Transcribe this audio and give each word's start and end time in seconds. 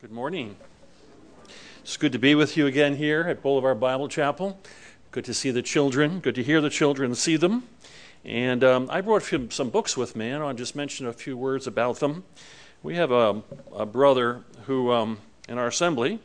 Good 0.00 0.12
morning. 0.12 0.54
It's 1.80 1.96
good 1.96 2.12
to 2.12 2.20
be 2.20 2.36
with 2.36 2.56
you 2.56 2.68
again 2.68 2.94
here 2.94 3.22
at 3.22 3.42
Boulevard 3.42 3.80
Bible 3.80 4.06
Chapel. 4.06 4.56
Good 5.10 5.24
to 5.24 5.34
see 5.34 5.50
the 5.50 5.60
children. 5.60 6.20
Good 6.20 6.36
to 6.36 6.42
hear 6.44 6.60
the 6.60 6.70
children 6.70 7.16
see 7.16 7.34
them. 7.34 7.64
And 8.24 8.62
um, 8.62 8.86
I 8.92 9.00
brought 9.00 9.24
some 9.50 9.70
books 9.70 9.96
with 9.96 10.14
me, 10.14 10.30
and 10.30 10.40
I'll 10.40 10.54
just 10.54 10.76
mention 10.76 11.08
a 11.08 11.12
few 11.12 11.36
words 11.36 11.66
about 11.66 11.98
them. 11.98 12.22
We 12.80 12.94
have 12.94 13.10
a, 13.10 13.42
a 13.74 13.84
brother 13.84 14.44
who, 14.66 14.92
um, 14.92 15.18
in 15.48 15.58
our 15.58 15.66
assembly, 15.66 16.20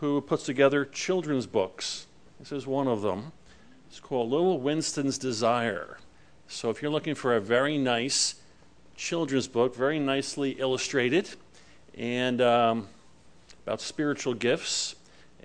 who 0.00 0.20
puts 0.20 0.42
together 0.42 0.84
children's 0.84 1.46
books. 1.46 2.08
This 2.40 2.50
is 2.50 2.66
one 2.66 2.88
of 2.88 3.02
them. 3.02 3.30
It's 3.88 4.00
called 4.00 4.28
Little 4.28 4.58
Winston's 4.58 5.18
Desire. 5.18 5.98
So 6.48 6.68
if 6.68 6.82
you're 6.82 6.90
looking 6.90 7.14
for 7.14 7.36
a 7.36 7.40
very 7.40 7.78
nice 7.78 8.34
children's 8.96 9.46
book, 9.46 9.76
very 9.76 10.00
nicely 10.00 10.56
illustrated, 10.58 11.28
and 11.96 12.40
um, 12.40 12.88
about 13.66 13.80
spiritual 13.80 14.34
gifts. 14.34 14.94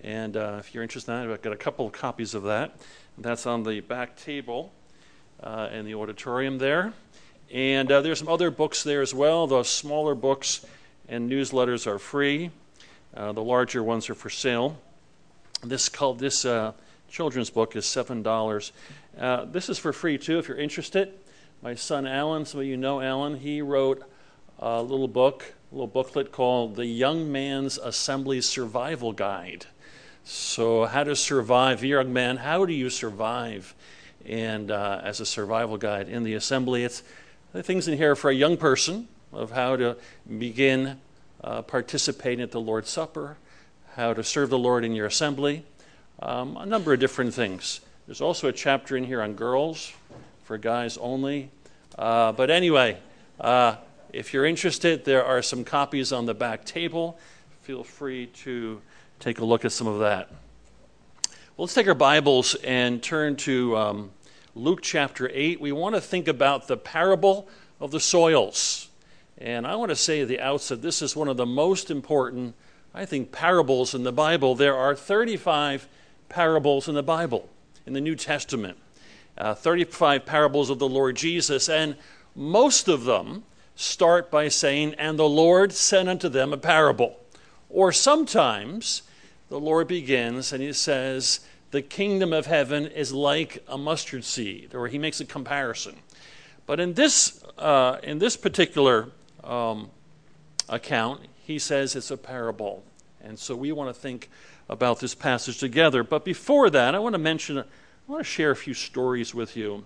And 0.04 0.36
uh, 0.36 0.58
if 0.60 0.74
you're 0.74 0.84
interested 0.84 1.12
in 1.12 1.28
that, 1.28 1.34
I've 1.34 1.42
got 1.42 1.54
a 1.54 1.58
couple 1.58 1.86
of 1.86 1.94
copies 1.94 2.34
of 2.34 2.44
that. 2.44 2.76
That's 3.18 3.46
on 3.46 3.64
the 3.64 3.80
back 3.80 4.18
table 4.18 4.74
uh, 5.42 5.70
in 5.72 5.86
the 5.86 5.96
auditorium 5.96 6.58
there. 6.58 6.94
And 7.52 7.92
uh, 7.92 8.02
there's 8.02 8.20
some 8.20 8.28
other 8.28 8.52
books 8.52 8.84
there 8.84 9.02
as 9.02 9.14
well. 9.14 9.48
The 9.48 9.64
smaller 9.64 10.16
books 10.16 10.66
and 11.08 11.32
newsletters 11.32 11.88
are 11.88 11.98
free. 11.98 12.52
Uh, 13.16 13.32
the 13.32 13.44
larger 13.44 13.84
ones 13.84 14.10
are 14.10 14.16
for 14.16 14.30
sale. 14.30 14.78
This 15.64 15.90
called 15.90 16.20
this 16.20 16.46
uh, 16.46 16.74
children's 17.10 17.50
book 17.50 17.76
is 17.76 17.86
seven 17.86 18.22
dollars. 18.22 18.72
Uh, 19.18 19.46
this 19.46 19.68
is 19.70 19.80
for 19.80 19.92
free 19.92 20.18
too 20.18 20.40
if 20.40 20.48
you're 20.48 20.58
interested. 20.58 21.12
My 21.62 21.76
son 21.76 22.06
Alan, 22.06 22.46
some 22.46 22.62
of 22.62 22.68
you 22.68 22.78
know 22.78 23.02
Alan, 23.02 23.40
he 23.40 23.62
wrote 23.62 24.04
a 24.60 24.82
little 24.82 25.08
book 25.08 25.54
little 25.72 25.88
booklet 25.88 26.32
called 26.32 26.76
The 26.76 26.86
Young 26.86 27.32
Man's 27.32 27.78
Assembly 27.78 28.42
Survival 28.42 29.14
Guide. 29.14 29.68
So, 30.24 30.86
how 30.86 31.04
to 31.04 31.16
survive, 31.16 31.84
young 31.84 32.12
man, 32.12 32.38
how 32.38 32.66
do 32.66 32.74
you 32.74 32.90
survive? 32.90 33.76
And 34.26 34.72
uh, 34.72 35.02
as 35.04 35.20
a 35.20 35.26
survival 35.26 35.78
guide 35.78 36.10
in 36.10 36.24
the 36.24 36.34
assembly, 36.34 36.84
it's 36.84 37.04
the 37.54 37.64
things 37.64 37.88
in 37.88 37.98
here 37.98 38.16
for 38.16 38.30
a 38.30 38.34
young 38.34 38.58
person 38.58 39.08
of 39.32 39.52
how 39.52 39.76
to 39.76 39.98
begin 40.38 41.00
uh, 41.44 41.62
participating 41.62 42.42
at 42.42 42.52
the 42.52 42.60
Lord's 42.60 42.90
Supper, 42.90 43.38
how 43.96 44.14
to 44.14 44.24
serve 44.24 44.50
the 44.50 44.58
Lord 44.58 44.84
in 44.84 44.94
your 44.94 45.06
assembly, 45.06 45.64
um, 46.22 46.58
a 46.58 46.66
number 46.66 46.94
of 46.94 47.00
different 47.00 47.34
things. 47.34 47.80
There's 48.08 48.22
also 48.22 48.48
a 48.48 48.54
chapter 48.54 48.98
in 48.98 49.04
here 49.04 49.22
on 49.22 49.36
girls 49.36 49.94
for 50.44 50.58
guys 50.58 50.98
only. 50.98 51.52
Uh, 51.98 52.32
but 52.32 52.50
anyway, 52.50 52.98
uh, 53.40 53.76
if 54.12 54.34
you're 54.34 54.46
interested, 54.46 55.06
there 55.06 55.24
are 55.24 55.42
some 55.42 55.64
copies 55.64 56.12
on 56.12 56.26
the 56.26 56.34
back 56.34 56.66
table. 56.66 57.20
Feel 57.62 57.84
free 57.84 58.28
to 58.28 58.82
take 59.20 59.40
a 59.40 59.46
look 59.46 59.66
at 59.66 59.72
some 59.72 59.88
of 59.88 60.00
that. 60.00 60.30
Well, 61.30 61.66
let's 61.66 61.74
take 61.74 61.88
our 61.88 61.94
Bibles 61.94 62.56
and 62.56 63.04
turn 63.04 63.36
to 63.38 63.78
um, 63.78 64.12
Luke 64.56 64.82
chapter 64.82 65.30
8. 65.32 65.62
We 65.62 65.72
want 65.72 65.96
to 65.96 66.02
think 66.02 66.28
about 66.28 66.68
the 66.68 66.78
parable 66.78 67.48
of 67.80 67.92
the 67.92 68.00
soils. 68.00 68.90
And 69.38 69.68
I 69.68 69.76
want 69.76 69.90
to 69.90 69.96
say 69.96 70.22
at 70.22 70.28
the 70.28 70.40
outset, 70.40 70.82
this 70.82 71.02
is 71.02 71.16
one 71.16 71.28
of 71.28 71.38
the 71.38 71.46
most 71.46 71.92
important, 71.92 72.56
I 72.94 73.06
think, 73.06 73.32
parables 73.32 73.94
in 73.94 74.04
the 74.04 74.12
Bible. 74.12 74.56
There 74.56 74.76
are 74.76 74.96
35 74.96 75.88
parables 76.30 76.88
in 76.88 76.96
the 76.96 77.04
Bible, 77.04 77.48
in 77.86 77.94
the 77.94 78.02
New 78.02 78.16
Testament, 78.16 78.78
uh, 79.38 79.54
35 79.54 80.26
parables 80.26 80.70
of 80.70 80.80
the 80.80 80.90
Lord 80.90 81.16
Jesus, 81.16 81.70
and 81.70 81.96
most 82.36 82.88
of 82.88 83.04
them 83.04 83.44
start 83.80 84.30
by 84.30 84.50
saying, 84.50 84.94
And 84.96 85.18
the 85.18 85.30
Lord 85.30 85.72
sent 85.72 86.10
unto 86.10 86.28
them 86.28 86.52
a 86.52 86.58
parable. 86.58 87.18
Or 87.70 87.94
sometimes 87.94 89.04
the 89.48 89.60
Lord 89.60 89.88
begins 89.88 90.52
and 90.52 90.62
he 90.62 90.74
says, 90.74 91.40
The 91.72 91.82
kingdom 91.82 92.34
of 92.34 92.46
heaven 92.46 92.88
is 92.88 93.14
like 93.14 93.64
a 93.68 93.78
mustard 93.78 94.26
seed, 94.26 94.76
or 94.76 94.88
he 94.88 94.98
makes 94.98 95.22
a 95.22 95.26
comparison. 95.26 95.96
But 96.66 96.82
in 96.82 96.94
this, 96.94 97.42
uh, 97.58 98.00
in 98.04 98.20
this 98.20 98.36
particular 98.36 99.10
um, 99.46 99.90
account, 100.68 101.22
he 101.42 101.58
says 101.58 101.96
it's 101.96 102.12
a 102.12 102.18
parable. 102.18 102.84
And 103.22 103.40
so 103.40 103.56
we 103.56 103.72
want 103.72 103.96
to 103.96 104.00
think 104.00 104.30
about 104.68 105.00
this 105.00 105.16
passage 105.16 105.58
together. 105.58 106.04
But 106.04 106.26
before 106.26 106.70
that, 106.70 106.96
I 106.96 107.00
want 107.00 107.14
to 107.14 107.20
mention, 107.20 107.58
I 107.60 107.64
want 108.08 108.20
to 108.20 108.30
share 108.30 108.52
a 108.52 108.56
few 108.56 108.74
stories 108.74 109.34
with 109.34 109.56
you. 109.56 109.86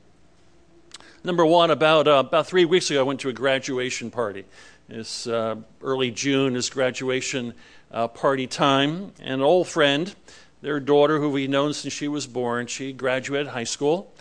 Number 1.25 1.45
one, 1.45 1.71
about, 1.71 2.05
uh, 2.05 2.15
about 2.27 2.47
three 2.47 2.65
weeks 2.65 2.91
ago, 2.91 2.99
I 2.99 3.03
went 3.03 3.21
to 3.21 3.29
a 3.29 3.33
graduation 3.33 4.11
party. 4.11 4.43
It's 4.89 5.25
uh, 5.25 5.55
early 5.81 6.11
June, 6.11 6.57
is 6.57 6.69
graduation 6.69 7.53
uh, 7.93 8.09
party 8.09 8.45
time. 8.45 9.13
And 9.21 9.35
an 9.35 9.41
old 9.41 9.69
friend, 9.69 10.13
their 10.61 10.81
daughter, 10.81 11.19
who 11.19 11.29
we've 11.29 11.49
known 11.49 11.73
since 11.73 11.93
she 11.93 12.09
was 12.09 12.27
born, 12.27 12.67
she 12.67 12.91
graduated 12.91 13.47
high 13.47 13.63
school. 13.63 14.13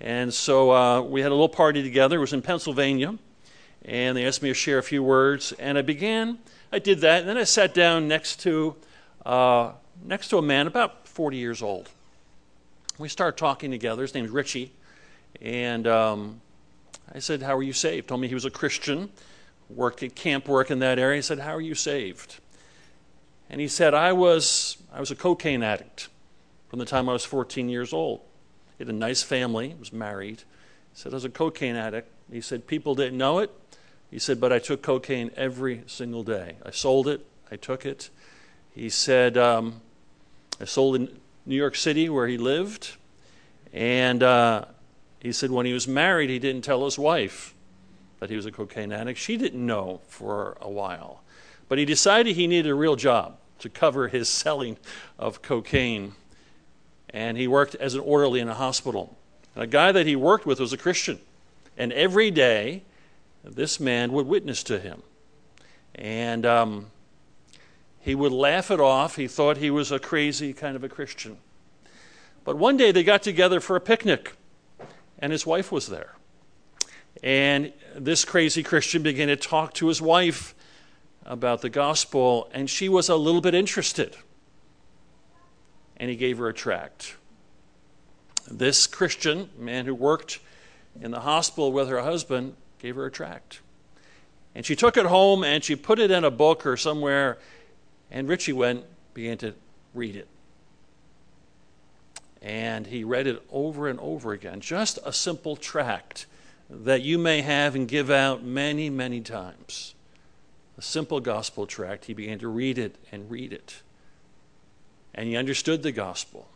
And 0.00 0.34
so 0.34 0.72
uh, 0.72 1.02
we 1.02 1.20
had 1.20 1.30
a 1.30 1.34
little 1.34 1.48
party 1.48 1.80
together. 1.80 2.16
It 2.16 2.22
was 2.22 2.32
in 2.32 2.42
Pennsylvania. 2.42 3.16
And 3.84 4.16
they 4.16 4.26
asked 4.26 4.42
me 4.42 4.48
to 4.48 4.54
share 4.54 4.78
a 4.78 4.82
few 4.82 5.04
words. 5.04 5.52
And 5.60 5.78
I 5.78 5.82
began, 5.82 6.38
I 6.72 6.80
did 6.80 7.02
that. 7.02 7.20
And 7.20 7.28
then 7.28 7.36
I 7.36 7.44
sat 7.44 7.72
down 7.72 8.08
next 8.08 8.40
to, 8.40 8.74
uh, 9.24 9.74
next 10.04 10.26
to 10.30 10.38
a 10.38 10.42
man 10.42 10.66
about 10.66 11.06
40 11.06 11.36
years 11.36 11.62
old. 11.62 11.88
We 12.98 13.08
started 13.08 13.38
talking 13.38 13.70
together. 13.70 14.02
His 14.02 14.12
name's 14.12 14.30
Richie. 14.30 14.72
And 15.40 15.86
um, 15.86 16.40
I 17.14 17.18
said, 17.20 17.42
How 17.42 17.56
are 17.56 17.62
you 17.62 17.72
saved? 17.72 18.08
Told 18.08 18.20
me 18.20 18.28
he 18.28 18.34
was 18.34 18.44
a 18.44 18.50
Christian, 18.50 19.10
worked 19.68 20.02
at 20.02 20.14
camp 20.14 20.48
work 20.48 20.70
in 20.70 20.78
that 20.80 20.98
area. 20.98 21.16
He 21.16 21.22
said, 21.22 21.40
How 21.40 21.54
are 21.54 21.60
you 21.60 21.74
saved? 21.74 22.40
And 23.50 23.60
he 23.60 23.68
said, 23.68 23.94
I 23.94 24.12
was, 24.12 24.76
I 24.92 25.00
was 25.00 25.10
a 25.10 25.16
cocaine 25.16 25.62
addict 25.62 26.08
from 26.68 26.78
the 26.78 26.84
time 26.84 27.08
I 27.08 27.12
was 27.12 27.24
14 27.24 27.68
years 27.68 27.92
old. 27.92 28.20
He 28.76 28.84
had 28.84 28.88
a 28.88 28.96
nice 28.96 29.22
family, 29.22 29.74
was 29.78 29.92
married. 29.92 30.40
He 30.92 31.00
said, 31.00 31.12
I 31.12 31.16
was 31.16 31.24
a 31.24 31.30
cocaine 31.30 31.76
addict. 31.76 32.10
He 32.30 32.40
said, 32.40 32.66
People 32.66 32.94
didn't 32.94 33.18
know 33.18 33.38
it. 33.38 33.50
He 34.10 34.18
said, 34.18 34.40
But 34.40 34.52
I 34.52 34.58
took 34.58 34.82
cocaine 34.82 35.30
every 35.36 35.82
single 35.86 36.22
day. 36.22 36.56
I 36.64 36.70
sold 36.70 37.08
it, 37.08 37.26
I 37.50 37.56
took 37.56 37.86
it. 37.86 38.10
He 38.70 38.90
said, 38.90 39.36
um, 39.36 39.80
I 40.60 40.64
sold 40.64 40.96
in 40.96 41.18
New 41.46 41.56
York 41.56 41.74
City 41.74 42.08
where 42.08 42.28
he 42.28 42.38
lived. 42.38 42.96
And 43.72 44.22
uh, 44.22 44.66
he 45.20 45.32
said 45.32 45.50
when 45.50 45.66
he 45.66 45.72
was 45.72 45.88
married, 45.88 46.30
he 46.30 46.38
didn't 46.38 46.62
tell 46.62 46.84
his 46.84 46.98
wife 46.98 47.54
that 48.20 48.30
he 48.30 48.36
was 48.36 48.46
a 48.46 48.52
cocaine 48.52 48.92
addict. 48.92 49.18
She 49.18 49.36
didn't 49.36 49.64
know 49.64 50.00
for 50.08 50.56
a 50.60 50.70
while. 50.70 51.22
But 51.68 51.78
he 51.78 51.84
decided 51.84 52.34
he 52.34 52.46
needed 52.46 52.70
a 52.70 52.74
real 52.74 52.96
job 52.96 53.36
to 53.60 53.68
cover 53.68 54.08
his 54.08 54.28
selling 54.28 54.76
of 55.18 55.42
cocaine. 55.42 56.12
And 57.10 57.36
he 57.36 57.48
worked 57.48 57.74
as 57.76 57.94
an 57.94 58.00
orderly 58.00 58.40
in 58.40 58.48
a 58.48 58.54
hospital. 58.54 59.16
And 59.54 59.64
a 59.64 59.66
guy 59.66 59.92
that 59.92 60.06
he 60.06 60.14
worked 60.14 60.46
with 60.46 60.60
was 60.60 60.72
a 60.72 60.76
Christian. 60.76 61.20
And 61.76 61.92
every 61.92 62.30
day, 62.30 62.82
this 63.44 63.80
man 63.80 64.12
would 64.12 64.26
witness 64.26 64.62
to 64.64 64.78
him. 64.78 65.02
And 65.94 66.44
um, 66.44 66.90
he 68.00 68.14
would 68.14 68.32
laugh 68.32 68.70
it 68.70 68.80
off. 68.80 69.16
He 69.16 69.26
thought 69.26 69.56
he 69.56 69.70
was 69.70 69.90
a 69.90 69.98
crazy 69.98 70.52
kind 70.52 70.76
of 70.76 70.84
a 70.84 70.88
Christian. 70.88 71.38
But 72.44 72.56
one 72.56 72.76
day 72.76 72.92
they 72.92 73.04
got 73.04 73.22
together 73.22 73.60
for 73.60 73.76
a 73.76 73.80
picnic 73.80 74.34
and 75.18 75.32
his 75.32 75.46
wife 75.46 75.72
was 75.72 75.88
there. 75.88 76.14
And 77.22 77.72
this 77.96 78.24
crazy 78.24 78.62
Christian 78.62 79.02
began 79.02 79.28
to 79.28 79.36
talk 79.36 79.74
to 79.74 79.88
his 79.88 80.00
wife 80.00 80.54
about 81.24 81.60
the 81.62 81.70
gospel, 81.70 82.48
and 82.52 82.70
she 82.70 82.88
was 82.88 83.08
a 83.08 83.16
little 83.16 83.40
bit 83.40 83.54
interested. 83.54 84.16
And 85.96 86.08
he 86.08 86.16
gave 86.16 86.38
her 86.38 86.48
a 86.48 86.54
tract. 86.54 87.16
This 88.50 88.86
Christian, 88.86 89.50
man 89.58 89.84
who 89.84 89.94
worked 89.94 90.38
in 91.00 91.10
the 91.10 91.20
hospital 91.20 91.72
with 91.72 91.88
her 91.88 92.02
husband, 92.02 92.54
gave 92.78 92.96
her 92.96 93.06
a 93.06 93.10
tract. 93.10 93.60
And 94.54 94.64
she 94.64 94.74
took 94.74 94.96
it 94.96 95.06
home 95.06 95.44
and 95.44 95.62
she 95.62 95.76
put 95.76 95.98
it 95.98 96.10
in 96.10 96.24
a 96.24 96.30
book 96.30 96.64
or 96.64 96.76
somewhere, 96.76 97.38
and 98.10 98.28
Richie 98.28 98.52
went, 98.52 98.84
began 99.12 99.36
to 99.38 99.54
read 99.92 100.16
it. 100.16 100.28
And 102.40 102.86
he 102.86 103.04
read 103.04 103.26
it 103.26 103.42
over 103.50 103.88
and 103.88 103.98
over 104.00 104.32
again. 104.32 104.60
Just 104.60 104.98
a 105.04 105.12
simple 105.12 105.56
tract 105.56 106.26
that 106.70 107.02
you 107.02 107.18
may 107.18 107.40
have 107.40 107.74
and 107.74 107.88
give 107.88 108.10
out 108.10 108.44
many, 108.44 108.90
many 108.90 109.20
times. 109.20 109.94
A 110.76 110.82
simple 110.82 111.20
gospel 111.20 111.66
tract. 111.66 112.04
He 112.04 112.14
began 112.14 112.38
to 112.38 112.48
read 112.48 112.78
it 112.78 112.96
and 113.10 113.30
read 113.30 113.52
it. 113.52 113.82
And 115.14 115.28
he 115.28 115.36
understood 115.36 115.82
the 115.82 115.90
gospel. 115.90 116.48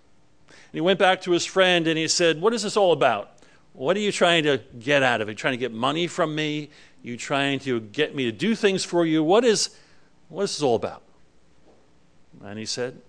And 0.49 0.75
he 0.75 0.81
went 0.81 0.99
back 0.99 1.23
to 1.23 1.33
his 1.33 1.45
friend 1.45 1.87
and 1.89 1.99
he 1.99 2.07
said, 2.07 2.41
What 2.41 2.55
is 2.55 2.63
this 2.63 2.77
all 2.77 2.93
about? 2.93 3.31
What 3.73 3.97
are 3.97 4.01
you 4.01 4.13
trying 4.13 4.45
to 4.45 4.61
get 4.79 5.03
out 5.03 5.21
of 5.21 5.29
it? 5.29 5.35
Trying 5.37 5.55
to 5.55 5.59
get 5.59 5.73
money 5.73 6.07
from 6.07 6.35
me? 6.35 6.71
You 7.03 7.17
trying 7.17 7.59
to 7.61 7.81
get 7.81 8.15
me 8.15 8.25
to 8.25 8.33
do 8.33 8.55
things 8.55 8.85
for 8.85 9.05
you? 9.05 9.25
What 9.25 9.45
is 9.45 9.71
what 10.29 10.45
is 10.45 10.57
this 10.57 10.63
all 10.63 10.77
about? 10.77 11.03
And 12.45 12.59
he 12.59 12.67
said, 12.67 13.01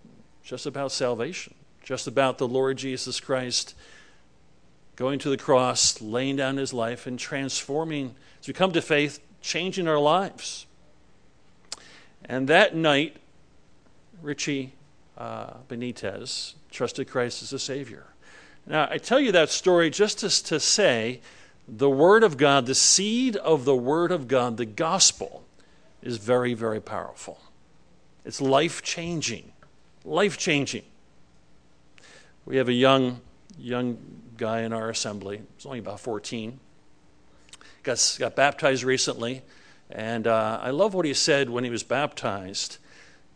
Just 0.44 0.66
about 0.66 0.92
salvation 0.92 1.54
just 1.84 2.08
about 2.08 2.38
the 2.38 2.48
Lord 2.48 2.78
Jesus 2.78 3.20
Christ 3.20 3.76
going 4.96 5.20
to 5.20 5.30
the 5.30 5.38
cross, 5.38 6.02
laying 6.02 6.36
down 6.36 6.58
his 6.58 6.74
life, 6.74 7.08
and 7.08 7.20
transforming, 7.20 8.16
as 8.40 8.48
we 8.48 8.54
come 8.54 8.72
to 8.72 8.82
faith, 8.82 9.20
changing 9.42 9.88
our 9.88 10.00
lives. 10.00 10.66
And 12.26 12.48
that 12.48 12.76
night, 12.76 13.18
Richie 14.22 14.74
uh, 15.18 15.56
Benitez 15.68 16.54
trusted 16.72 17.10
Christ 17.10 17.44
as 17.44 17.54
a 17.54 17.60
Savior. 17.60 18.06
Now, 18.66 18.88
I 18.90 18.98
tell 18.98 19.20
you 19.20 19.32
that 19.34 19.50
story 19.50 19.90
just 19.90 20.24
as 20.24 20.42
to 20.44 20.60
say 20.60 21.20
the 21.68 21.90
Word 21.90 22.24
of 22.24 22.38
God, 22.38 22.66
the 22.66 22.76
seed 22.76 23.36
of 23.36 23.66
the 23.66 23.76
Word 23.76 24.12
of 24.12 24.28
God, 24.28 24.58
the 24.58 24.66
gospel, 24.66 25.44
is 26.02 26.18
very, 26.18 26.54
very 26.54 26.80
powerful. 26.80 27.40
It's 28.26 28.40
life 28.40 28.82
changing. 28.82 29.52
Life 30.06 30.38
changing. 30.38 30.84
We 32.46 32.58
have 32.58 32.68
a 32.68 32.74
young, 32.74 33.22
young 33.58 33.98
guy 34.38 34.62
in 34.62 34.74
our 34.74 34.90
assembly. 34.90 35.42
He's 35.56 35.66
only 35.66 35.80
about 35.80 36.02
14. 36.02 36.60
Got, 37.84 38.18
got 38.20 38.36
baptized 38.36 38.84
recently. 38.84 39.44
And 39.90 40.28
uh, 40.28 40.60
I 40.62 40.72
love 40.72 40.94
what 40.94 41.06
he 41.06 41.14
said 41.14 41.50
when 41.50 41.64
he 41.64 41.70
was 41.70 41.84
baptized. 41.84 42.78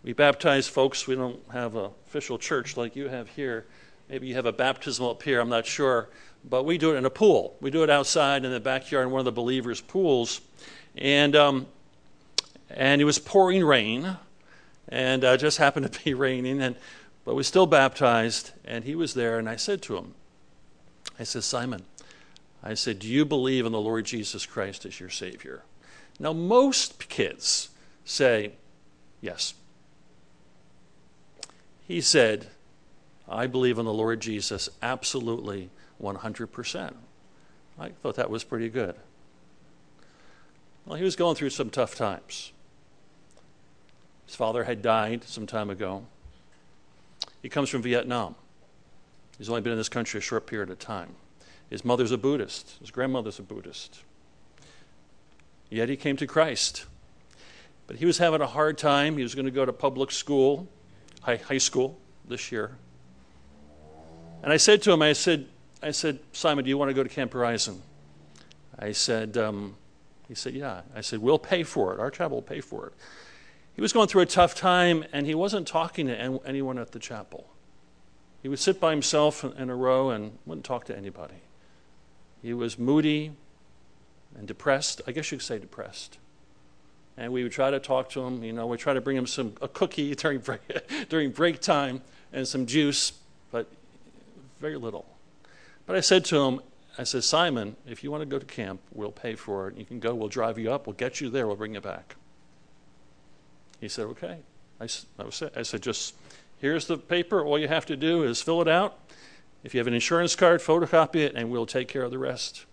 We 0.03 0.11
baptize 0.11 0.67
folks, 0.67 1.07
we 1.07 1.15
don't 1.15 1.39
have 1.51 1.75
an 1.75 1.91
official 2.05 2.37
church 2.37 2.75
like 2.75 2.95
you 2.95 3.07
have 3.07 3.29
here. 3.29 3.65
Maybe 4.09 4.27
you 4.27 4.35
have 4.35 4.45
a 4.45 4.53
baptismal 4.53 5.11
up 5.11 5.23
here, 5.23 5.39
I'm 5.39 5.49
not 5.49 5.65
sure. 5.65 6.09
But 6.49 6.63
we 6.63 6.77
do 6.77 6.93
it 6.93 6.97
in 6.97 7.05
a 7.05 7.09
pool. 7.09 7.55
We 7.61 7.71
do 7.71 7.83
it 7.83 7.89
outside 7.89 8.43
in 8.43 8.51
the 8.51 8.59
backyard 8.59 9.05
in 9.07 9.11
one 9.11 9.19
of 9.19 9.25
the 9.25 9.31
believers' 9.31 9.81
pools. 9.81 10.41
And, 10.97 11.35
um, 11.35 11.67
and 12.69 13.01
it 13.01 13.05
was 13.05 13.19
pouring 13.19 13.63
rain, 13.63 14.17
and 14.89 15.23
uh, 15.23 15.37
just 15.37 15.57
happened 15.57 15.91
to 15.91 16.03
be 16.03 16.13
raining. 16.13 16.61
And, 16.61 16.75
but 17.27 17.35
we 17.35 17.43
still 17.43 17.65
baptized, 17.65 18.51
and 18.63 18.85
he 18.85 18.95
was 18.95 19.13
there, 19.13 19.37
and 19.37 19.49
I 19.49 19.57
said 19.57 19.81
to 19.81 19.97
him, 19.97 20.13
I 21.19 21.25
said, 21.25 21.43
Simon, 21.43 21.83
I 22.63 22.73
said, 22.73 22.99
Do 22.99 23.07
you 23.09 23.25
believe 23.25 23.65
in 23.65 23.73
the 23.73 23.81
Lord 23.81 24.05
Jesus 24.05 24.45
Christ 24.45 24.85
as 24.85 25.01
your 25.01 25.09
Savior? 25.09 25.63
Now, 26.21 26.31
most 26.31 27.09
kids 27.09 27.67
say, 28.05 28.53
Yes. 29.19 29.55
He 31.85 31.99
said, 31.99 32.47
I 33.27 33.45
believe 33.45 33.77
in 33.77 33.83
the 33.83 33.91
Lord 33.91 34.21
Jesus 34.21 34.69
absolutely 34.81 35.69
100%. 36.01 36.93
I 37.77 37.89
thought 37.89 38.15
that 38.15 38.29
was 38.29 38.45
pretty 38.45 38.69
good. 38.69 38.95
Well, 40.85 40.97
he 40.97 41.03
was 41.03 41.17
going 41.17 41.35
through 41.35 41.49
some 41.49 41.71
tough 41.71 41.93
times. 41.93 42.53
His 44.25 44.35
father 44.35 44.63
had 44.63 44.81
died 44.81 45.25
some 45.25 45.45
time 45.45 45.69
ago. 45.69 46.05
He 47.41 47.49
comes 47.49 47.69
from 47.69 47.81
Vietnam. 47.81 48.35
He's 49.37 49.49
only 49.49 49.61
been 49.61 49.73
in 49.73 49.77
this 49.77 49.89
country 49.89 50.17
a 50.17 50.21
short 50.21 50.47
period 50.47 50.69
of 50.69 50.79
time. 50.79 51.15
His 51.69 51.83
mother's 51.83 52.11
a 52.11 52.17
Buddhist, 52.17 52.77
his 52.79 52.91
grandmother's 52.91 53.39
a 53.39 53.43
Buddhist. 53.43 54.03
Yet 55.69 55.89
he 55.89 55.97
came 55.97 56.15
to 56.17 56.27
Christ. 56.27 56.85
But 57.87 57.97
he 57.97 58.05
was 58.05 58.17
having 58.17 58.41
a 58.41 58.47
hard 58.47 58.77
time. 58.77 59.17
He 59.17 59.23
was 59.23 59.35
going 59.35 59.45
to 59.45 59.51
go 59.51 59.65
to 59.65 59.73
public 59.73 60.11
school, 60.11 60.67
high, 61.21 61.37
high 61.37 61.57
school 61.57 61.97
this 62.27 62.51
year. 62.51 62.77
And 64.43 64.51
I 64.51 64.57
said 64.57 64.81
to 64.83 64.91
him, 64.91 65.01
I 65.01 65.13
said, 65.13 65.47
I 65.81 65.91
said, 65.91 66.19
Simon, 66.31 66.63
do 66.63 66.69
you 66.69 66.77
want 66.77 66.89
to 66.89 66.93
go 66.93 67.03
to 67.03 67.09
Camp 67.09 67.33
Horizon? 67.33 67.81
I 68.79 68.91
said, 68.91 69.37
um, 69.37 69.75
he 70.27 70.35
said, 70.35 70.53
yeah. 70.53 70.81
I 70.95 71.01
said, 71.01 71.19
we'll 71.19 71.39
pay 71.39 71.63
for 71.63 71.93
it. 71.93 71.99
Our 71.99 72.11
chapel 72.11 72.37
will 72.37 72.41
pay 72.41 72.61
for 72.61 72.87
it. 72.87 72.93
He 73.77 73.81
was 73.81 73.93
going 73.93 74.07
through 74.07 74.23
a 74.23 74.25
tough 74.25 74.55
time, 74.55 75.05
and 75.13 75.27
he 75.27 75.35
wasn't 75.35 75.67
talking 75.67 76.07
to 76.07 76.41
anyone 76.43 76.79
at 76.79 76.93
the 76.93 76.99
chapel. 76.99 77.47
He 78.41 78.49
would 78.49 78.57
sit 78.57 78.79
by 78.79 78.89
himself 78.89 79.43
in 79.43 79.69
a 79.69 79.75
row 79.75 80.09
and 80.09 80.39
wouldn't 80.47 80.65
talk 80.65 80.85
to 80.85 80.97
anybody. 80.97 81.35
He 82.41 82.55
was 82.55 82.79
moody 82.79 83.33
and 84.35 84.47
depressed. 84.47 85.01
I 85.05 85.11
guess 85.11 85.31
you 85.31 85.37
could 85.37 85.45
say 85.45 85.59
depressed. 85.59 86.17
And 87.17 87.31
we 87.31 87.43
would 87.43 87.51
try 87.51 87.69
to 87.69 87.79
talk 87.79 88.09
to 88.11 88.21
him. 88.21 88.43
You 88.43 88.51
know, 88.51 88.65
we 88.65 88.77
try 88.77 88.95
to 88.95 89.01
bring 89.01 89.15
him 89.15 89.27
some 89.27 89.53
a 89.61 89.67
cookie 89.67 90.15
during 90.15 90.39
break, 90.39 90.61
during 91.09 91.29
break 91.29 91.59
time 91.59 92.01
and 92.33 92.47
some 92.47 92.65
juice, 92.65 93.13
but 93.51 93.67
very 94.59 94.77
little. 94.77 95.05
But 95.85 95.95
I 95.95 95.99
said 95.99 96.25
to 96.25 96.39
him, 96.39 96.61
I 96.97 97.03
said, 97.03 97.23
Simon, 97.23 97.75
if 97.87 98.03
you 98.03 98.09
want 98.09 98.21
to 98.21 98.25
go 98.25 98.39
to 98.39 98.45
camp, 98.45 98.81
we'll 98.91 99.11
pay 99.11 99.35
for 99.35 99.67
it. 99.67 99.77
You 99.77 99.85
can 99.85 99.99
go. 99.99 100.15
We'll 100.15 100.29
drive 100.29 100.57
you 100.57 100.71
up. 100.71 100.87
We'll 100.87 100.95
get 100.95 101.21
you 101.21 101.29
there. 101.29 101.45
We'll 101.45 101.55
bring 101.55 101.75
you 101.75 101.81
back. 101.81 102.15
He 103.79 103.87
said, 103.87 104.05
okay. 104.07 104.37
I, 104.79 104.85
I, 104.85 105.63
said, 105.63 105.81
just 105.81 106.15
here's 106.59 106.87
the 106.87 106.97
paper. 106.97 107.43
All 107.43 107.57
you 107.57 107.67
have 107.67 107.85
to 107.87 107.95
do 107.95 108.23
is 108.23 108.41
fill 108.41 108.61
it 108.61 108.67
out. 108.67 108.97
If 109.63 109.73
you 109.73 109.79
have 109.79 109.87
an 109.87 109.93
insurance 109.93 110.35
card, 110.35 110.61
photocopy 110.61 111.17
it, 111.17 111.35
and 111.35 111.49
we'll 111.49 111.65
take 111.65 111.87
care 111.87 112.03
of 112.03 112.11
the 112.11 112.19
rest. 112.19 112.65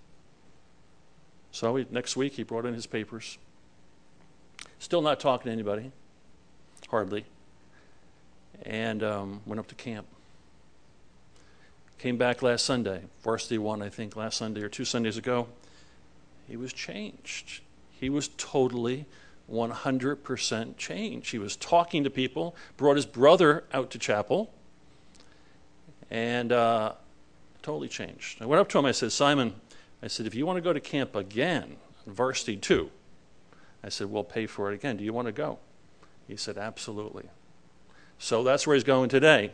So 1.50 1.76
he, 1.76 1.86
next 1.90 2.16
week, 2.16 2.34
he 2.34 2.42
brought 2.42 2.66
in 2.66 2.74
his 2.74 2.86
papers. 2.86 3.38
Still 4.78 5.02
not 5.02 5.20
talking 5.20 5.46
to 5.46 5.52
anybody, 5.52 5.92
hardly. 6.90 7.24
And 8.64 9.02
um, 9.02 9.40
went 9.46 9.58
up 9.58 9.66
to 9.68 9.74
camp. 9.74 10.06
Came 11.98 12.16
back 12.18 12.42
last 12.42 12.66
Sunday, 12.66 13.02
varsity 13.22 13.56
one, 13.56 13.80
I 13.80 13.88
think, 13.88 14.14
last 14.14 14.36
Sunday 14.36 14.62
or 14.62 14.68
two 14.68 14.84
Sundays 14.84 15.16
ago. 15.16 15.48
He 16.46 16.56
was 16.56 16.72
changed. 16.72 17.62
He 17.92 18.10
was 18.10 18.28
totally 18.36 19.06
100% 19.50 20.76
change. 20.76 21.30
He 21.30 21.38
was 21.38 21.56
talking 21.56 22.04
to 22.04 22.10
people, 22.10 22.56
brought 22.76 22.96
his 22.96 23.06
brother 23.06 23.64
out 23.72 23.90
to 23.90 23.98
chapel, 23.98 24.52
and 26.10 26.52
uh, 26.52 26.92
totally 27.62 27.88
changed. 27.88 28.40
I 28.40 28.46
went 28.46 28.60
up 28.60 28.68
to 28.70 28.78
him, 28.78 28.86
I 28.86 28.92
said, 28.92 29.12
Simon, 29.12 29.54
I 30.02 30.06
said, 30.06 30.26
if 30.26 30.34
you 30.34 30.46
want 30.46 30.56
to 30.56 30.62
go 30.62 30.72
to 30.72 30.80
camp 30.80 31.14
again, 31.14 31.76
varsity 32.06 32.56
two, 32.56 32.90
I 33.82 33.88
said, 33.88 34.10
we'll 34.10 34.24
pay 34.24 34.46
for 34.46 34.70
it 34.70 34.74
again. 34.74 34.96
Do 34.96 35.04
you 35.04 35.12
want 35.12 35.26
to 35.26 35.32
go? 35.32 35.58
He 36.26 36.36
said, 36.36 36.56
absolutely. 36.56 37.28
So 38.18 38.42
that's 38.42 38.66
where 38.66 38.74
he's 38.74 38.84
going 38.84 39.08
today. 39.08 39.52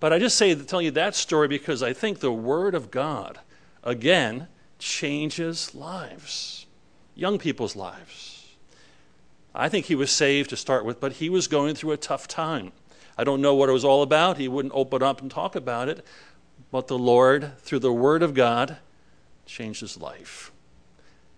But 0.00 0.12
I 0.12 0.18
just 0.18 0.36
say 0.36 0.54
tell 0.54 0.82
you 0.82 0.90
that 0.92 1.14
story 1.14 1.48
because 1.48 1.82
I 1.82 1.92
think 1.92 2.20
the 2.20 2.32
Word 2.32 2.74
of 2.74 2.90
God, 2.90 3.40
again, 3.82 4.48
changes 4.78 5.74
lives, 5.74 6.66
young 7.14 7.38
people's 7.38 7.74
lives. 7.74 8.43
I 9.54 9.68
think 9.68 9.86
he 9.86 9.94
was 9.94 10.10
saved 10.10 10.50
to 10.50 10.56
start 10.56 10.84
with, 10.84 11.00
but 11.00 11.14
he 11.14 11.30
was 11.30 11.46
going 11.46 11.74
through 11.74 11.92
a 11.92 11.96
tough 11.96 12.26
time. 12.26 12.72
I 13.16 13.22
don't 13.22 13.40
know 13.40 13.54
what 13.54 13.68
it 13.68 13.72
was 13.72 13.84
all 13.84 14.02
about. 14.02 14.38
He 14.38 14.48
wouldn't 14.48 14.74
open 14.74 15.02
up 15.02 15.20
and 15.20 15.30
talk 15.30 15.54
about 15.54 15.88
it. 15.88 16.04
But 16.72 16.88
the 16.88 16.98
Lord, 16.98 17.56
through 17.58 17.78
the 17.78 17.92
Word 17.92 18.24
of 18.24 18.34
God, 18.34 18.78
changed 19.46 19.80
his 19.80 19.96
life. 19.96 20.50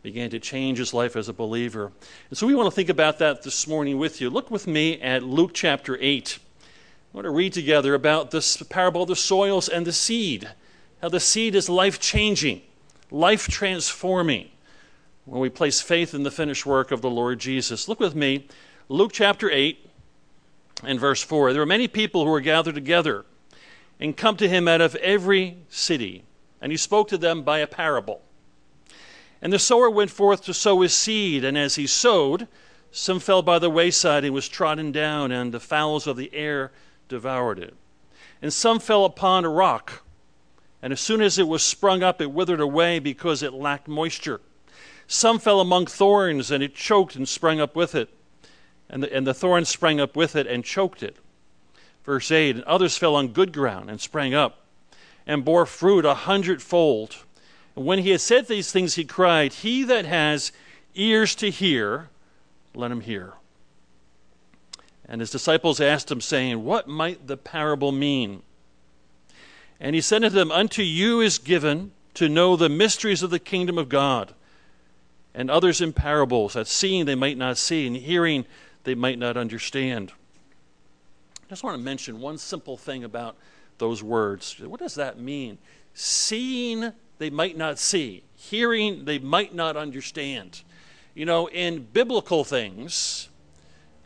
Began 0.02 0.30
to 0.30 0.38
change 0.38 0.78
his 0.78 0.94
life 0.94 1.16
as 1.16 1.28
a 1.28 1.34
believer. 1.34 1.92
And 2.30 2.38
so 2.38 2.46
we 2.46 2.54
want 2.54 2.68
to 2.68 2.74
think 2.74 2.88
about 2.88 3.18
that 3.18 3.42
this 3.42 3.66
morning 3.66 3.98
with 3.98 4.20
you. 4.20 4.30
Look 4.30 4.50
with 4.50 4.66
me 4.66 5.00
at 5.02 5.22
Luke 5.22 5.50
chapter 5.52 5.98
8. 6.00 6.38
I 6.38 7.16
want 7.16 7.24
to 7.26 7.30
read 7.30 7.52
together 7.52 7.93
about 7.93 8.31
this 8.31 8.56
parable 8.62 9.02
of 9.02 9.08
the 9.08 9.17
soils 9.17 9.69
and 9.69 9.86
the 9.86 9.93
seed. 9.93 10.48
How 11.02 11.10
the 11.10 11.20
seed 11.20 11.55
is 11.55 11.69
life 11.69 12.00
changing, 12.00 12.62
life 13.10 13.48
transforming 13.48 14.50
when 15.26 15.40
we 15.40 15.48
place 15.48 15.80
faith 15.80 16.14
in 16.14 16.22
the 16.22 16.30
finished 16.30 16.64
work 16.64 16.92
of 16.92 17.02
the 17.02 17.10
Lord 17.10 17.40
Jesus. 17.40 17.88
Look 17.88 17.98
with 17.98 18.14
me, 18.14 18.46
Luke 18.88 19.10
chapter 19.12 19.50
8 19.50 19.90
and 20.84 21.00
verse 21.00 21.20
4. 21.20 21.52
There 21.52 21.60
were 21.60 21.66
many 21.66 21.88
people 21.88 22.24
who 22.24 22.30
were 22.30 22.40
gathered 22.40 22.76
together 22.76 23.26
and 23.98 24.16
come 24.16 24.36
to 24.36 24.48
him 24.48 24.68
out 24.68 24.80
of 24.80 24.94
every 24.96 25.56
city, 25.68 26.22
and 26.60 26.70
he 26.70 26.78
spoke 26.78 27.08
to 27.08 27.18
them 27.18 27.42
by 27.42 27.58
a 27.58 27.66
parable. 27.66 28.22
And 29.42 29.52
the 29.52 29.58
sower 29.58 29.90
went 29.90 30.12
forth 30.12 30.44
to 30.44 30.54
sow 30.54 30.80
his 30.80 30.94
seed, 30.94 31.44
and 31.44 31.58
as 31.58 31.74
he 31.74 31.88
sowed, 31.88 32.46
some 32.92 33.18
fell 33.18 33.42
by 33.42 33.58
the 33.58 33.68
wayside 33.68 34.24
and 34.24 34.32
was 34.32 34.48
trodden 34.48 34.92
down, 34.92 35.32
and 35.32 35.52
the 35.52 35.60
fowls 35.60 36.06
of 36.06 36.16
the 36.16 36.32
air 36.32 36.70
devoured 37.08 37.58
it. 37.58 37.74
And 38.40 38.52
some 38.52 38.78
fell 38.78 39.04
upon 39.04 39.44
a 39.44 39.48
rock, 39.48 40.04
and 40.80 40.92
as 40.92 41.00
soon 41.00 41.20
as 41.20 41.36
it 41.36 41.48
was 41.48 41.64
sprung 41.64 42.04
up, 42.04 42.20
it 42.20 42.30
withered 42.30 42.60
away 42.60 43.00
because 43.00 43.42
it 43.42 43.52
lacked 43.52 43.88
moisture. 43.88 44.40
Some 45.08 45.39
fell 45.39 45.60
among 45.60 45.86
thorns, 45.86 46.51
and 46.51 46.63
it 46.63 46.75
choked 46.75 47.15
and 47.15 47.29
sprang 47.29 47.60
up 47.60 47.77
with 47.77 47.94
it. 47.94 48.08
And 48.89 49.03
the, 49.03 49.15
and 49.15 49.27
the 49.27 49.34
thorns 49.34 49.69
sprang 49.69 50.01
up 50.01 50.17
with 50.17 50.36
it 50.36 50.46
and 50.46 50.65
choked 50.65 51.03
it. 51.03 51.17
Verse 52.05 52.31
8 52.31 52.56
And 52.56 52.65
others 52.65 52.96
fell 52.96 53.15
on 53.15 53.29
good 53.29 53.53
ground 53.53 53.91
and 53.91 54.01
sprang 54.01 54.34
up, 54.34 54.63
and 55.27 55.44
bore 55.44 55.67
fruit 55.67 56.05
a 56.05 56.15
hundredfold. 56.15 57.17
And 57.75 57.84
when 57.84 58.01
he 58.01 58.10
had 58.10 58.20
said 58.20 58.46
these 58.46 58.72
things, 58.72 58.94
he 58.94 59.05
cried, 59.05 59.53
He 59.53 59.84
that 59.84 60.06
has 60.06 60.53
ears 60.94 61.34
to 61.36 61.51
hear, 61.51 62.08
let 62.75 62.91
him 62.91 63.01
hear. 63.01 63.34
And 65.08 65.20
his 65.20 65.31
disciples 65.31 65.81
asked 65.81 66.10
him, 66.10 66.20
saying, 66.20 66.65
What 66.65 66.89
might 66.89 67.29
the 67.29 67.36
parable 67.36 67.93
mean? 67.93 68.43
And 69.79 69.94
he 69.94 70.01
said 70.01 70.25
unto 70.25 70.34
them, 70.34 70.51
Unto 70.51 70.82
you 70.82 71.20
is 71.20 71.39
given 71.39 71.93
to 72.15 72.29
know 72.29 72.56
the 72.56 72.69
mysteries 72.69 73.22
of 73.22 73.31
the 73.31 73.39
kingdom 73.39 73.79
of 73.79 73.89
God 73.89 74.32
and 75.36 75.50
others 75.50 75.82
in 75.82 75.93
parables, 75.93 76.55
that 76.55 76.66
seeing 76.66 77.05
they 77.05 77.14
might 77.14 77.36
not 77.36 77.58
see, 77.58 77.86
and 77.86 77.94
hearing 77.94 78.46
they 78.84 78.94
might 78.94 79.19
not 79.19 79.36
understand. 79.36 80.12
I 81.44 81.48
just 81.50 81.62
want 81.62 81.76
to 81.76 81.82
mention 81.82 82.20
one 82.20 82.38
simple 82.38 82.76
thing 82.76 83.05
about 83.05 83.36
those 83.78 84.02
words. 84.02 84.58
What 84.58 84.81
does 84.81 84.94
that 84.94 85.20
mean? 85.20 85.58
Seeing 85.93 86.93
they 87.19 87.31
might 87.31 87.56
not 87.56 87.78
see, 87.78 88.24
hearing 88.34 89.05
they 89.05 89.19
might 89.19 89.55
not 89.55 89.76
understand. 89.76 90.62
You 91.14 91.26
know, 91.26 91.48
in 91.48 91.86
biblical 91.93 92.43
things, 92.43 93.28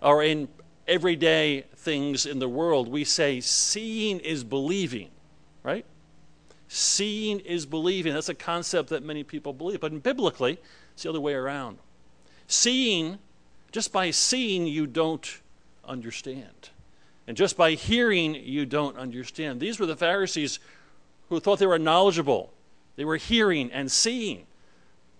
or 0.02 0.22
in 0.24 0.48
everyday 0.88 1.62
things 1.76 2.26
in 2.26 2.40
the 2.40 2.48
world, 2.48 2.88
we 2.88 3.04
say 3.04 3.40
seeing 3.40 4.18
is 4.18 4.42
believing, 4.42 5.10
right? 5.62 5.86
Seeing 6.66 7.40
is 7.40 7.66
believing. 7.66 8.14
That's 8.14 8.28
a 8.28 8.34
concept 8.34 8.90
that 8.90 9.04
many 9.04 9.22
people 9.22 9.52
believe. 9.52 9.80
But 9.80 10.02
biblically, 10.02 10.58
it's 11.00 11.04
the 11.04 11.08
other 11.08 11.18
way 11.18 11.32
around. 11.32 11.78
Seeing, 12.46 13.18
just 13.72 13.90
by 13.90 14.10
seeing, 14.10 14.66
you 14.66 14.86
don't 14.86 15.40
understand. 15.82 16.68
And 17.26 17.38
just 17.38 17.56
by 17.56 17.70
hearing, 17.70 18.34
you 18.34 18.66
don't 18.66 18.98
understand. 18.98 19.60
These 19.60 19.80
were 19.80 19.86
the 19.86 19.96
Pharisees 19.96 20.58
who 21.30 21.40
thought 21.40 21.58
they 21.58 21.64
were 21.66 21.78
knowledgeable. 21.78 22.52
They 22.96 23.06
were 23.06 23.16
hearing 23.16 23.72
and 23.72 23.90
seeing, 23.90 24.44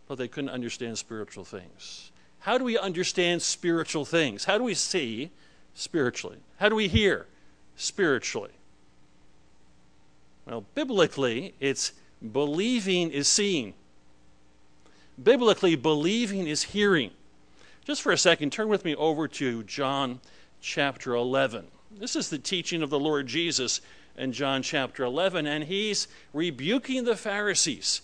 but 0.07 0.19
they 0.19 0.29
couldn't 0.29 0.51
understand 0.51 0.99
spiritual 0.99 1.47
things. 1.47 2.13
How 2.41 2.59
do 2.59 2.65
we 2.65 2.77
understand 2.77 3.41
spiritual 3.41 4.05
things? 4.05 4.45
How 4.45 4.59
do 4.59 4.65
we 4.65 4.75
see 4.75 5.31
spiritually? 5.73 6.41
How 6.59 6.69
do 6.69 6.75
we 6.75 6.89
hear 6.89 7.27
spiritually? 7.77 8.53
Well, 10.45 10.67
biblically, 10.75 11.55
it's 11.59 11.93
believing 12.33 13.11
is 13.13 13.29
seeing. 13.29 13.73
Biblically, 15.23 15.77
believing 15.77 16.47
is 16.47 16.63
hearing. 16.63 17.11
Just 17.85 18.03
for 18.03 18.13
a 18.13 18.19
second, 18.19 18.53
turn 18.53 18.69
with 18.69 18.85
me 18.85 18.95
over 18.95 19.29
to 19.29 19.63
John 19.65 20.21
chapter 20.61 21.15
11. 21.15 21.67
This 21.91 22.17
is 22.17 22.31
the 22.31 22.39
teaching 22.39 22.83
of 22.83 22.91
the 22.91 22.99
Lord 22.99 23.27
Jesus 23.27 23.81
in 24.17 24.33
John 24.33 24.63
chapter 24.63 25.05
11, 25.05 25.47
and 25.47 25.65
he's 25.65 26.09
rebuking 26.33 27.05
the 27.05 27.17
Pharisees, 27.17 28.03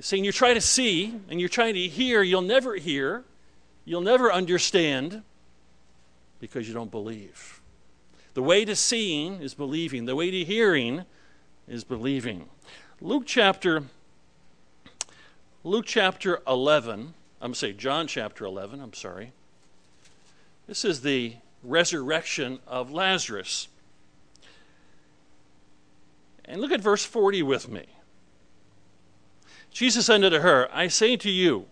saying, 0.00 0.24
You're 0.24 0.32
trying 0.32 0.56
to 0.56 0.60
see 0.60 1.14
and 1.28 1.38
you're 1.38 1.48
trying 1.48 1.74
to 1.74 1.88
hear, 1.88 2.22
you'll 2.22 2.42
never 2.42 2.76
hear, 2.76 3.24
you'll 3.84 4.00
never 4.00 4.32
understand 4.32 5.22
because 6.40 6.66
you 6.66 6.74
don't 6.74 6.90
believe. 6.90 7.60
The 8.34 8.42
way 8.42 8.64
to 8.64 8.74
seeing 8.74 9.40
is 9.40 9.54
believing, 9.54 10.06
the 10.06 10.16
way 10.16 10.30
to 10.30 10.44
hearing 10.44 11.04
is 11.68 11.84
believing. 11.84 12.48
Luke 13.00 13.24
chapter 13.26 13.84
Luke 15.64 15.86
chapter 15.86 16.40
11, 16.48 17.14
I'm 17.40 17.54
say 17.54 17.72
John 17.72 18.08
chapter 18.08 18.44
11, 18.44 18.80
I'm 18.80 18.92
sorry. 18.92 19.32
This 20.66 20.84
is 20.84 21.02
the 21.02 21.36
resurrection 21.62 22.58
of 22.66 22.90
Lazarus. 22.90 23.68
And 26.44 26.60
look 26.60 26.72
at 26.72 26.80
verse 26.80 27.04
40 27.04 27.44
with 27.44 27.68
me. 27.68 27.86
Jesus 29.70 30.06
said 30.06 30.24
unto 30.24 30.40
her, 30.40 30.68
I 30.72 30.88
say 30.88 31.16
to 31.18 31.30
you 31.30 31.66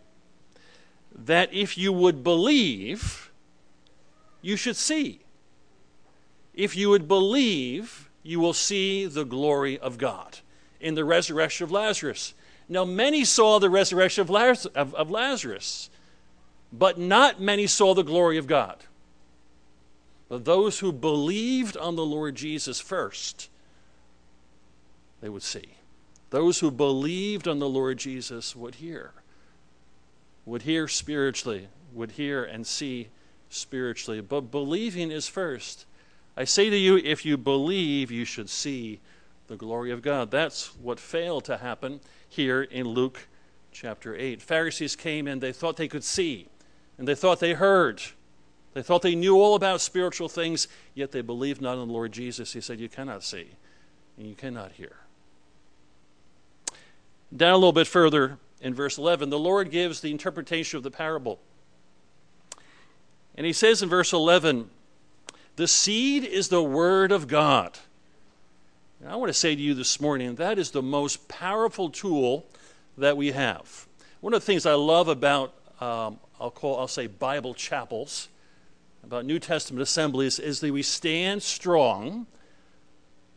that 1.13 1.53
if 1.53 1.77
you 1.77 1.93
would 1.93 2.23
believe, 2.23 3.33
you 4.41 4.57
should 4.57 4.77
see. 4.77 5.21
If 6.55 6.77
you 6.77 6.91
would 6.91 7.09
believe, 7.09 8.09
you 8.23 8.39
will 8.39 8.53
see 8.53 9.07
the 9.07 9.25
glory 9.25 9.79
of 9.81 9.99
God 9.99 10.39
in 10.81 10.95
the 10.95 11.05
resurrection 11.05 11.65
of 11.65 11.73
Lazarus. 11.73 12.35
Now, 12.73 12.85
many 12.85 13.25
saw 13.25 13.59
the 13.59 13.69
resurrection 13.69 14.23
of, 14.23 15.11
Lazarus, 15.11 15.91
but 16.73 16.99
not 16.99 17.41
many 17.41 17.67
saw 17.67 17.95
the 17.95 18.05
glory 18.05 18.39
of 18.39 18.47
God. 18.47 18.77
But 20.29 20.45
those 20.45 20.79
who 20.79 20.93
believed 20.93 21.77
on 21.77 21.97
the 21.97 22.07
Lord 22.07 22.37
Jesus 22.37 22.79
first, 22.79 23.51
they 25.21 25.29
would 25.29 25.43
see. 25.43 25.75
Those 26.31 26.61
who 26.61 26.71
believed 26.71 27.49
on 27.49 27.59
the 27.59 27.69
Lord 27.69 27.99
Jesus 27.99 28.55
would 28.55 28.77
hear, 28.77 29.15
would 30.47 30.63
hear 30.63 30.87
spiritually, 30.87 31.67
would 31.93 32.13
hear 32.13 32.45
and 32.45 32.65
see 32.65 33.09
spiritually. 33.49 34.21
But 34.21 34.53
believing 34.53 35.11
is 35.11 35.27
first. 35.27 35.87
I 36.37 36.45
say 36.45 36.71
to 36.71 36.77
you, 36.77 36.99
if 36.99 37.27
you 37.27 37.37
believe, 37.37 38.13
you 38.13 38.25
should 38.25 38.49
see 38.49 39.01
the 39.49 39.57
glory 39.57 39.91
of 39.91 40.03
God. 40.03 40.31
That's 40.31 40.69
what 40.77 41.01
failed 41.01 41.47
to 41.47 41.57
happen 41.57 41.99
here 42.31 42.63
in 42.63 42.89
Luke 42.89 43.29
chapter 43.73 44.17
8. 44.17 44.41
Pharisees 44.41 44.97
came 44.97 45.27
and 45.27 45.43
they 45.43 45.53
thought 45.53 45.77
they 45.77 45.89
could 45.89 46.05
see, 46.05 46.49
and 46.97 47.07
they 47.07 47.15
thought 47.15 47.41
they 47.41 47.53
heard, 47.53 48.01
they 48.73 48.83
thought 48.83 49.03
they 49.03 49.17
knew 49.17 49.39
all 49.39 49.57
about 49.57 49.81
spiritual 49.81 50.29
things, 50.29 50.69
yet 50.95 51.11
they 51.11 51.21
believed 51.21 51.61
not 51.61 51.75
in 51.75 51.89
the 51.89 51.93
Lord 51.93 52.13
Jesus. 52.13 52.53
He 52.53 52.61
said, 52.61 52.81
You 52.81 52.89
cannot 52.89 53.23
see 53.23 53.51
and 54.17 54.29
you 54.29 54.35
cannot 54.35 54.73
hear. 54.73 54.97
Down 57.37 57.53
a 57.53 57.57
little 57.57 57.73
bit 57.73 57.87
further 57.87 58.39
in 58.61 58.75
verse 58.75 58.97
11, 58.97 59.31
the 59.31 59.39
Lord 59.39 59.71
gives 59.71 60.01
the 60.01 60.11
interpretation 60.11 60.77
of 60.77 60.83
the 60.83 60.91
parable. 60.91 61.41
And 63.35 63.47
he 63.47 63.53
says 63.53 63.83
in 63.83 63.89
verse 63.89 64.13
11, 64.13 64.71
The 65.57 65.67
seed 65.67 66.25
is 66.25 66.49
the 66.49 66.63
word 66.63 67.11
of 67.11 67.27
God. 67.27 67.79
And 69.01 69.09
I 69.09 69.17
want 69.17 69.31
to 69.31 69.35
say 69.35 69.57
to 69.57 69.63
you 69.63 69.73
this 69.73 69.99
morning 69.99 70.35
that 70.35 70.59
is 70.59 70.73
the 70.73 70.83
most 70.83 71.27
powerful 71.27 71.89
tool 71.89 72.47
that 72.99 73.17
we 73.17 73.33
have. 73.33 73.87
One 74.21 74.35
of 74.35 74.41
the 74.41 74.47
things 74.47 74.67
I 74.67 74.75
love 74.75 75.09
about, 75.09 75.55
um, 75.81 76.19
I'll 76.39 76.51
call, 76.51 76.79
I'll 76.79 76.89
say 76.89 77.07
Bible 77.07 77.55
chapels, 77.55 78.29
about 79.03 79.25
New 79.25 79.39
Testament 79.39 79.81
assemblies 79.81 80.39
is 80.39 80.61
that 80.61 80.71
we 80.71 80.83
stand 80.83 81.43
strong 81.43 82.27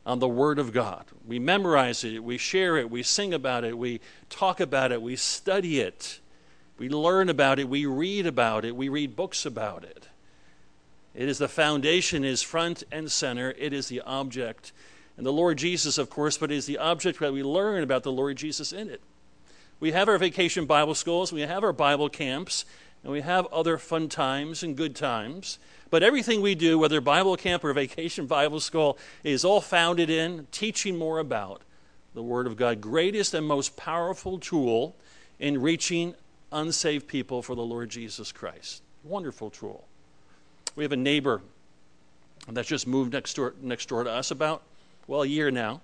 on 0.06 0.20
the 0.20 0.28
Word 0.28 0.60
of 0.60 0.74
God. 0.74 1.06
We 1.26 1.40
memorize 1.40 2.04
it, 2.04 2.22
we 2.22 2.38
share 2.38 2.76
it, 2.76 2.90
we 2.90 3.02
sing 3.02 3.34
about 3.34 3.64
it, 3.64 3.78
we 3.78 4.02
talk 4.30 4.60
about 4.60 4.92
it, 4.92 5.02
we 5.02 5.16
study 5.16 5.80
it, 5.80 6.20
we 6.78 6.90
learn 6.90 7.30
about 7.30 7.60
it, 7.60 7.70
we 7.70 7.86
read 7.86 8.28
about 8.28 8.66
it, 8.66 8.76
we 8.76 8.90
read 8.90 9.16
books 9.16 9.46
about 9.46 9.86
it. 9.86 10.10
It 11.16 11.30
is 11.30 11.38
the 11.38 11.48
foundation, 11.48 12.26
is 12.26 12.42
front 12.42 12.84
and 12.92 13.10
center, 13.10 13.56
it 13.58 13.72
is 13.72 13.88
the 13.88 14.02
object. 14.02 14.74
And 15.18 15.26
the 15.26 15.34
Lord 15.34 15.58
Jesus, 15.58 15.98
of 15.98 16.10
course, 16.10 16.38
but 16.38 16.52
it 16.52 16.56
is 16.56 16.66
the 16.66 16.78
object 16.78 17.20
that 17.20 17.34
we 17.34 17.44
learn 17.44 17.84
about 17.84 18.04
the 18.04 18.12
Lord 18.12 18.38
Jesus 18.38 18.74
in 18.74 18.90
it. 18.90 19.02
We 19.80 19.92
have 19.92 20.08
our 20.08 20.18
vacation 20.18 20.66
Bible 20.66 20.96
schools, 20.96 21.34
we 21.34 21.42
have 21.42 21.64
our 21.64 21.74
Bible 21.74 22.10
camps, 22.10 22.66
and 23.04 23.12
we 23.12 23.22
have 23.22 23.46
other 23.48 23.78
fun 23.78 24.10
times 24.10 24.64
and 24.64 24.78
good 24.78 24.96
times. 24.96 25.60
But 25.90 26.04
everything 26.04 26.42
we 26.42 26.56
do, 26.56 26.80
whether 26.80 27.02
Bible 27.02 27.36
camp 27.36 27.64
or 27.64 27.74
vacation 27.74 28.26
Bible 28.26 28.60
school, 28.60 28.98
is 29.24 29.46
all 29.46 29.62
founded 29.62 30.10
in 30.10 30.48
teaching 30.52 30.98
more 30.98 31.20
about 31.20 31.62
the 32.16 32.24
Word 32.24 32.48
of 32.48 32.56
God. 32.56 32.82
Greatest 32.82 33.34
and 33.34 33.46
most 33.46 33.76
powerful 33.76 34.40
tool 34.40 34.96
in 35.40 35.62
reaching 35.62 36.16
unsaved 36.52 37.08
people 37.08 37.42
for 37.42 37.56
the 37.56 37.62
Lord 37.62 37.90
Jesus 37.90 38.32
Christ. 38.32 38.82
Wonderful 39.04 39.50
tool. 39.50 39.86
We 40.76 40.84
have 40.84 40.92
a 40.92 40.98
neighbor 40.98 41.42
that's 42.48 42.68
just 42.68 42.88
moved 42.88 43.14
next 43.14 43.36
door, 43.36 43.54
next 43.62 43.90
door 43.90 44.04
to 44.04 44.10
us 44.10 44.32
about, 44.32 44.64
well, 45.08 45.24
a 45.24 45.28
year 45.28 45.52
now. 45.52 45.82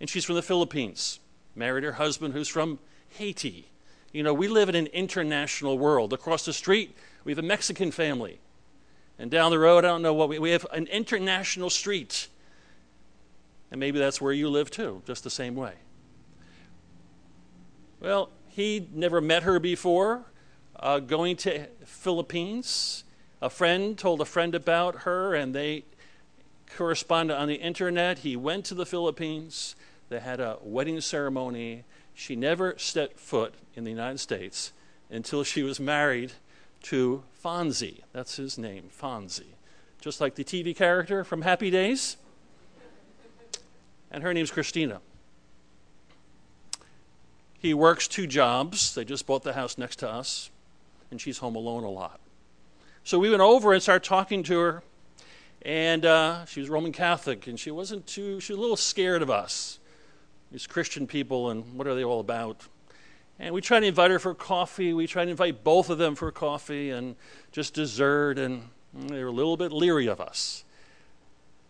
And 0.00 0.08
she's 0.08 0.24
from 0.24 0.36
the 0.36 0.42
Philippines. 0.42 1.20
Married 1.54 1.84
her 1.84 1.92
husband 1.92 2.34
who's 2.34 2.48
from 2.48 2.78
Haiti. 3.10 3.70
You 4.12 4.22
know, 4.22 4.32
we 4.32 4.48
live 4.48 4.68
in 4.68 4.74
an 4.74 4.86
international 4.88 5.78
world. 5.78 6.12
Across 6.12 6.44
the 6.44 6.52
street, 6.52 6.96
we 7.24 7.32
have 7.32 7.38
a 7.38 7.42
Mexican 7.42 7.90
family. 7.90 8.40
And 9.18 9.30
down 9.30 9.50
the 9.50 9.58
road, 9.58 9.84
I 9.84 9.88
don't 9.88 10.02
know 10.02 10.14
what 10.14 10.28
we, 10.28 10.38
we 10.38 10.50
have 10.50 10.66
an 10.72 10.86
international 10.86 11.70
street. 11.70 12.28
And 13.70 13.80
maybe 13.80 13.98
that's 13.98 14.20
where 14.20 14.32
you 14.32 14.48
live 14.48 14.70
too, 14.70 15.02
just 15.06 15.24
the 15.24 15.30
same 15.30 15.56
way. 15.56 15.74
Well, 18.00 18.30
he 18.48 18.88
never 18.92 19.20
met 19.20 19.42
her 19.42 19.58
before. 19.58 20.22
Uh, 20.76 21.00
going 21.00 21.36
to 21.36 21.66
Philippines, 21.84 23.02
a 23.42 23.50
friend 23.50 23.98
told 23.98 24.20
a 24.20 24.24
friend 24.24 24.54
about 24.54 25.00
her, 25.00 25.34
and 25.34 25.52
they 25.52 25.84
corresponded 26.76 27.36
on 27.36 27.48
the 27.48 27.56
internet. 27.56 28.20
He 28.20 28.36
went 28.36 28.64
to 28.66 28.74
the 28.74 28.86
Philippines. 28.86 29.74
They 30.08 30.20
had 30.20 30.40
a 30.40 30.58
wedding 30.62 31.00
ceremony. 31.00 31.84
She 32.14 32.36
never 32.36 32.74
stepped 32.78 33.18
foot 33.18 33.54
in 33.74 33.84
the 33.84 33.90
United 33.90 34.18
States 34.18 34.72
until 35.10 35.44
she 35.44 35.62
was 35.62 35.78
married 35.78 36.32
to 36.82 37.22
Fonzie. 37.44 38.02
That's 38.12 38.36
his 38.36 38.58
name, 38.58 38.90
Fonzie. 38.90 39.54
Just 40.00 40.20
like 40.20 40.34
the 40.34 40.44
TV 40.44 40.74
character 40.76 41.24
from 41.24 41.42
Happy 41.42 41.70
Days. 41.70 42.16
And 44.10 44.22
her 44.22 44.32
name's 44.32 44.50
Christina. 44.50 45.00
He 47.58 47.74
works 47.74 48.06
two 48.06 48.26
jobs. 48.26 48.94
They 48.94 49.04
just 49.04 49.26
bought 49.26 49.42
the 49.42 49.54
house 49.54 49.76
next 49.76 49.96
to 49.96 50.08
us, 50.08 50.50
and 51.10 51.20
she's 51.20 51.38
home 51.38 51.56
alone 51.56 51.84
a 51.84 51.90
lot. 51.90 52.20
So 53.02 53.18
we 53.18 53.30
went 53.30 53.42
over 53.42 53.72
and 53.72 53.82
started 53.82 54.06
talking 54.06 54.42
to 54.44 54.58
her, 54.58 54.82
and 55.62 56.04
uh, 56.04 56.44
she 56.46 56.60
was 56.60 56.68
Roman 56.68 56.92
Catholic, 56.92 57.46
and 57.46 57.58
she 57.58 57.70
wasn't 57.70 58.06
too, 58.06 58.40
she 58.40 58.52
was 58.52 58.58
a 58.58 58.60
little 58.60 58.76
scared 58.76 59.22
of 59.22 59.30
us 59.30 59.78
these 60.50 60.66
Christian 60.66 61.06
people 61.06 61.50
and 61.50 61.74
what 61.74 61.86
are 61.86 61.94
they 61.94 62.04
all 62.04 62.20
about. 62.20 62.66
And 63.38 63.54
we 63.54 63.60
tried 63.60 63.80
to 63.80 63.86
invite 63.86 64.10
her 64.10 64.18
for 64.18 64.34
coffee. 64.34 64.92
We 64.92 65.06
tried 65.06 65.26
to 65.26 65.30
invite 65.30 65.62
both 65.62 65.90
of 65.90 65.98
them 65.98 66.14
for 66.14 66.30
coffee 66.32 66.90
and 66.90 67.16
just 67.52 67.74
dessert, 67.74 68.38
and 68.38 68.70
they 68.94 69.22
were 69.22 69.28
a 69.28 69.32
little 69.32 69.56
bit 69.56 69.72
leery 69.72 70.06
of 70.06 70.20
us. 70.20 70.64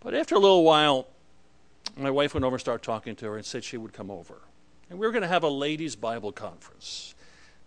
But 0.00 0.14
after 0.14 0.34
a 0.34 0.38
little 0.38 0.64
while, 0.64 1.08
my 1.96 2.10
wife 2.10 2.34
went 2.34 2.44
over 2.44 2.54
and 2.54 2.60
started 2.60 2.84
talking 2.84 3.16
to 3.16 3.26
her 3.26 3.36
and 3.36 3.44
said 3.44 3.64
she 3.64 3.76
would 3.76 3.92
come 3.92 4.10
over. 4.10 4.40
And 4.88 4.98
we 4.98 5.06
were 5.06 5.12
going 5.12 5.22
to 5.22 5.28
have 5.28 5.42
a 5.42 5.48
ladies' 5.48 5.96
Bible 5.96 6.32
conference. 6.32 7.14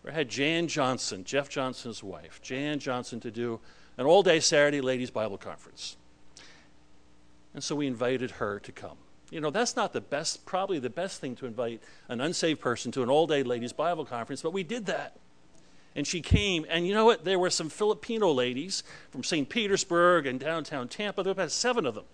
We 0.04 0.12
had 0.12 0.30
Jan 0.30 0.68
Johnson, 0.68 1.24
Jeff 1.24 1.50
Johnson's 1.50 2.02
wife, 2.02 2.42
Jan 2.42 2.80
Johnson, 2.80 3.20
to 3.20 3.30
do 3.30 3.60
an 3.98 4.08
all 4.08 4.24
day 4.24 4.40
Saturday 4.40 4.82
ladies' 4.82 5.12
Bible 5.12 5.38
conference. 5.38 5.98
And 7.54 7.64
so 7.64 7.76
we 7.76 7.88
invited 7.88 8.32
her 8.32 8.60
to 8.60 8.72
come. 8.72 8.98
You 9.30 9.40
know, 9.40 9.50
that's 9.50 9.76
not 9.76 9.94
the 9.94 10.02
best, 10.02 10.46
probably 10.46 10.80
the 10.80 10.90
best 10.90 11.22
thing 11.22 11.36
to 11.38 11.46
invite 11.46 11.82
an 12.10 12.20
unsaved 12.20 12.60
person 12.60 12.92
to 12.92 13.04
an 13.04 13.10
all 13.10 13.28
day 13.28 13.44
ladies' 13.44 13.74
Bible 13.74 14.06
conference, 14.06 14.42
but 14.42 14.52
we 14.52 14.64
did 14.64 14.86
that. 14.88 15.18
And 15.96 16.08
she 16.08 16.22
came, 16.22 16.66
and 16.70 16.88
you 16.88 16.94
know 16.94 17.06
what? 17.06 17.26
There 17.26 17.40
were 17.40 17.50
some 17.50 17.70
Filipino 17.70 18.32
ladies 18.32 18.84
from 19.10 19.24
St. 19.24 19.48
Petersburg 19.50 20.26
and 20.26 20.40
downtown 20.40 20.88
Tampa. 20.88 21.24
There 21.24 21.32
were 21.32 21.42
about 21.42 21.52
seven 21.52 21.86
of 21.86 21.96
them. 21.96 22.06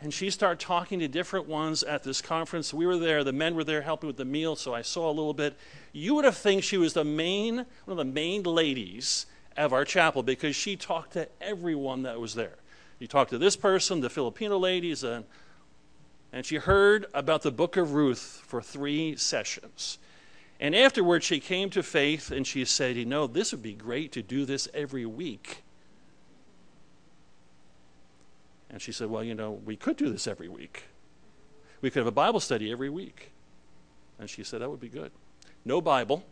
And 0.00 0.12
she 0.12 0.30
started 0.30 0.60
talking 0.60 0.98
to 1.00 1.08
different 1.08 1.48
ones 1.48 1.82
at 1.82 2.02
this 2.02 2.20
conference. 2.20 2.74
We 2.74 2.86
were 2.86 2.98
there, 2.98 3.24
the 3.24 3.32
men 3.32 3.54
were 3.54 3.64
there 3.64 3.82
helping 3.82 4.06
with 4.08 4.16
the 4.16 4.24
meal, 4.24 4.54
so 4.54 4.74
I 4.74 4.82
saw 4.82 5.08
a 5.08 5.10
little 5.10 5.34
bit. 5.34 5.56
You 5.92 6.14
would 6.14 6.24
have 6.24 6.36
think 6.36 6.62
she 6.62 6.76
was 6.76 6.92
the 6.92 7.04
main, 7.04 7.56
one 7.56 7.66
of 7.88 7.96
the 7.96 8.04
main 8.04 8.42
ladies 8.42 9.26
of 9.56 9.72
our 9.72 9.84
chapel 9.84 10.22
because 10.22 10.54
she 10.54 10.76
talked 10.76 11.14
to 11.14 11.28
everyone 11.40 12.02
that 12.02 12.20
was 12.20 12.34
there. 12.34 12.56
You 12.98 13.06
talked 13.06 13.30
to 13.30 13.38
this 13.38 13.56
person, 13.56 14.00
the 14.00 14.10
Filipino 14.10 14.58
ladies, 14.58 15.04
and, 15.04 15.24
and 16.32 16.46
she 16.46 16.56
heard 16.56 17.06
about 17.12 17.42
the 17.42 17.50
book 17.50 17.76
of 17.76 17.92
Ruth 17.92 18.42
for 18.46 18.62
three 18.62 19.16
sessions. 19.16 19.98
And 20.58 20.74
afterwards, 20.74 21.24
she 21.24 21.38
came 21.38 21.68
to 21.70 21.82
faith 21.82 22.30
and 22.30 22.46
she 22.46 22.64
said, 22.64 22.96
You 22.96 23.04
know, 23.04 23.26
this 23.26 23.52
would 23.52 23.62
be 23.62 23.74
great 23.74 24.12
to 24.12 24.22
do 24.22 24.46
this 24.46 24.68
every 24.72 25.04
week. 25.04 25.62
And 28.70 28.80
she 28.80 28.92
said, 28.92 29.10
Well, 29.10 29.22
you 29.22 29.34
know, 29.34 29.52
we 29.52 29.76
could 29.76 29.96
do 29.96 30.10
this 30.10 30.26
every 30.26 30.48
week. 30.48 30.84
We 31.82 31.90
could 31.90 32.00
have 32.00 32.06
a 32.06 32.12
Bible 32.12 32.40
study 32.40 32.72
every 32.72 32.88
week. 32.88 33.32
And 34.18 34.30
she 34.30 34.42
said, 34.42 34.62
That 34.62 34.70
would 34.70 34.80
be 34.80 34.88
good. 34.88 35.12
No 35.66 35.82
Bible. 35.82 36.24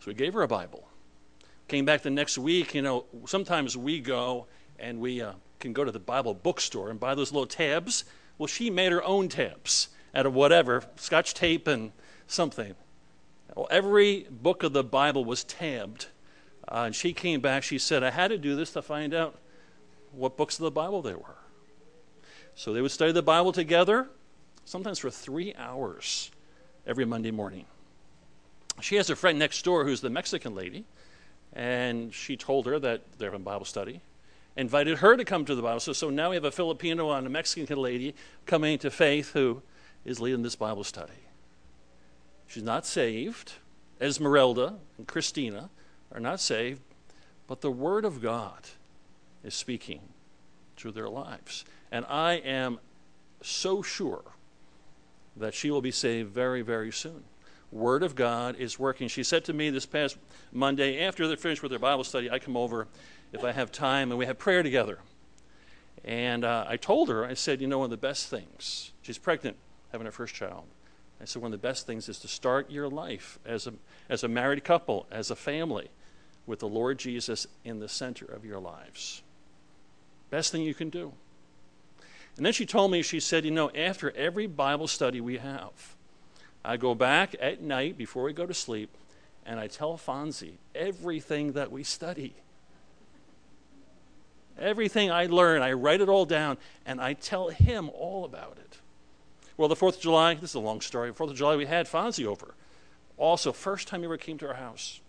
So 0.00 0.06
we 0.06 0.14
gave 0.14 0.34
her 0.34 0.42
a 0.42 0.48
Bible. 0.48 0.86
Came 1.66 1.84
back 1.84 2.02
the 2.02 2.10
next 2.10 2.38
week. 2.38 2.72
You 2.72 2.82
know, 2.82 3.04
sometimes 3.26 3.76
we 3.76 3.98
go 3.98 4.46
and 4.78 5.00
we 5.00 5.20
uh, 5.20 5.32
can 5.60 5.72
go 5.72 5.84
to 5.84 5.92
the 5.92 5.98
Bible 5.98 6.34
bookstore 6.34 6.90
and 6.90 7.00
buy 7.00 7.14
those 7.14 7.32
little 7.32 7.46
tabs. 7.46 8.04
Well, 8.36 8.46
she 8.46 8.70
made 8.70 8.92
her 8.92 9.02
own 9.02 9.28
tabs 9.28 9.88
out 10.14 10.26
of 10.26 10.34
whatever, 10.34 10.84
scotch 10.96 11.34
tape 11.34 11.66
and 11.66 11.92
something. 12.26 12.74
Well, 13.54 13.66
every 13.70 14.26
book 14.30 14.62
of 14.62 14.72
the 14.72 14.84
Bible 14.84 15.24
was 15.24 15.44
tabbed. 15.44 16.06
Uh, 16.66 16.84
and 16.86 16.94
she 16.94 17.12
came 17.12 17.40
back. 17.40 17.62
She 17.62 17.78
said, 17.78 18.02
I 18.02 18.10
had 18.10 18.28
to 18.28 18.38
do 18.38 18.54
this 18.54 18.72
to 18.72 18.82
find 18.82 19.14
out 19.14 19.38
what 20.12 20.36
books 20.36 20.58
of 20.58 20.64
the 20.64 20.70
Bible 20.70 21.02
they 21.02 21.14
were. 21.14 21.38
So 22.54 22.72
they 22.72 22.80
would 22.80 22.90
study 22.90 23.12
the 23.12 23.22
Bible 23.22 23.52
together, 23.52 24.08
sometimes 24.64 24.98
for 24.98 25.10
three 25.10 25.54
hours 25.54 26.30
every 26.86 27.04
Monday 27.04 27.30
morning. 27.30 27.64
She 28.80 28.96
has 28.96 29.10
a 29.10 29.16
friend 29.16 29.38
next 29.38 29.64
door 29.64 29.84
who's 29.84 30.00
the 30.00 30.10
Mexican 30.10 30.54
lady, 30.54 30.84
and 31.52 32.12
she 32.12 32.36
told 32.36 32.66
her 32.66 32.78
that 32.78 33.02
they're 33.18 33.30
having 33.30 33.44
Bible 33.44 33.64
study, 33.64 34.00
invited 34.58 34.98
her 34.98 35.16
to 35.16 35.24
come 35.24 35.44
to 35.44 35.54
the 35.54 35.62
Bible. 35.62 35.80
So, 35.80 35.92
so 35.92 36.10
now 36.10 36.30
we 36.30 36.36
have 36.36 36.44
a 36.44 36.50
Filipino 36.50 37.12
and 37.12 37.26
a 37.26 37.30
Mexican 37.30 37.78
lady 37.78 38.14
coming 38.44 38.76
to 38.80 38.90
faith 38.90 39.32
who 39.32 39.62
is 40.04 40.20
leading 40.20 40.42
this 40.42 40.56
Bible 40.56 40.84
study. 40.84 41.12
She's 42.48 42.64
not 42.64 42.84
saved. 42.84 43.52
Esmeralda 44.00 44.74
and 44.96 45.06
Christina 45.06 45.70
are 46.12 46.20
not 46.20 46.40
saved, 46.40 46.80
but 47.46 47.60
the 47.60 47.70
Word 47.70 48.04
of 48.04 48.20
God 48.20 48.68
is 49.44 49.54
speaking 49.54 50.00
through 50.76 50.92
their 50.92 51.08
lives. 51.08 51.64
And 51.92 52.04
I 52.06 52.34
am 52.34 52.80
so 53.40 53.80
sure 53.80 54.24
that 55.36 55.54
she 55.54 55.70
will 55.70 55.82
be 55.82 55.92
saved 55.92 56.32
very, 56.32 56.62
very 56.62 56.90
soon. 56.90 57.22
Word 57.70 58.02
of 58.02 58.16
God 58.16 58.56
is 58.56 58.78
working. 58.78 59.08
She 59.08 59.22
said 59.22 59.44
to 59.44 59.52
me 59.52 59.70
this 59.70 59.86
past 59.86 60.16
Monday, 60.52 61.04
after 61.04 61.28
they 61.28 61.36
finished 61.36 61.62
with 61.62 61.70
their 61.70 61.78
Bible 61.78 62.02
study, 62.02 62.30
I 62.30 62.38
come 62.38 62.56
over 62.56 62.88
if 63.32 63.44
I 63.44 63.52
have 63.52 63.70
time 63.70 64.10
and 64.10 64.18
we 64.18 64.26
have 64.26 64.38
prayer 64.38 64.62
together. 64.62 64.98
And 66.04 66.44
uh, 66.44 66.64
I 66.68 66.76
told 66.76 67.08
her, 67.08 67.24
I 67.24 67.34
said, 67.34 67.60
you 67.60 67.66
know, 67.66 67.78
one 67.78 67.86
of 67.86 67.90
the 67.90 67.96
best 67.96 68.28
things, 68.28 68.92
she's 69.02 69.18
pregnant, 69.18 69.56
having 69.92 70.06
her 70.06 70.12
first 70.12 70.34
child. 70.34 70.64
I 71.20 71.24
said, 71.24 71.42
one 71.42 71.52
of 71.52 71.60
the 71.60 71.66
best 71.66 71.86
things 71.86 72.08
is 72.08 72.18
to 72.20 72.28
start 72.28 72.70
your 72.70 72.88
life 72.88 73.38
as 73.44 73.66
a, 73.66 73.74
as 74.08 74.22
a 74.22 74.28
married 74.28 74.62
couple, 74.64 75.06
as 75.10 75.30
a 75.30 75.36
family, 75.36 75.88
with 76.46 76.60
the 76.60 76.68
Lord 76.68 76.98
Jesus 76.98 77.46
in 77.64 77.80
the 77.80 77.88
center 77.88 78.24
of 78.24 78.44
your 78.44 78.60
lives. 78.60 79.22
Best 80.30 80.52
thing 80.52 80.62
you 80.62 80.74
can 80.74 80.90
do. 80.90 81.12
And 82.36 82.46
then 82.46 82.52
she 82.52 82.64
told 82.64 82.92
me, 82.92 83.02
she 83.02 83.18
said, 83.18 83.44
you 83.44 83.50
know, 83.50 83.70
after 83.70 84.16
every 84.16 84.46
Bible 84.46 84.86
study 84.86 85.20
we 85.20 85.38
have, 85.38 85.96
I 86.64 86.76
go 86.76 86.94
back 86.94 87.34
at 87.40 87.60
night 87.60 87.98
before 87.98 88.22
we 88.22 88.32
go 88.32 88.46
to 88.46 88.54
sleep 88.54 88.90
and 89.44 89.58
I 89.58 89.66
tell 89.66 89.96
Fonzie 89.96 90.58
everything 90.74 91.52
that 91.52 91.72
we 91.72 91.82
study. 91.82 92.34
Everything 94.58 95.10
I 95.10 95.26
learn, 95.26 95.62
I 95.62 95.72
write 95.72 96.00
it 96.00 96.08
all 96.08 96.24
down 96.24 96.58
and 96.84 97.00
I 97.00 97.12
tell 97.12 97.48
him 97.48 97.90
all 97.94 98.24
about 98.24 98.58
it. 98.58 98.78
Well, 99.56 99.68
the 99.68 99.76
4th 99.76 99.96
of 99.96 100.00
July, 100.00 100.34
this 100.34 100.50
is 100.50 100.54
a 100.54 100.60
long 100.60 100.80
story. 100.80 101.12
4th 101.12 101.30
of 101.30 101.36
July, 101.36 101.56
we 101.56 101.66
had 101.66 101.86
Fonzie 101.86 102.26
over. 102.26 102.54
Also, 103.16 103.52
first 103.52 103.88
time 103.88 104.00
he 104.00 104.06
ever 104.06 104.16
came 104.16 104.38
to 104.38 104.48
our 104.48 104.54
house. 104.54 105.00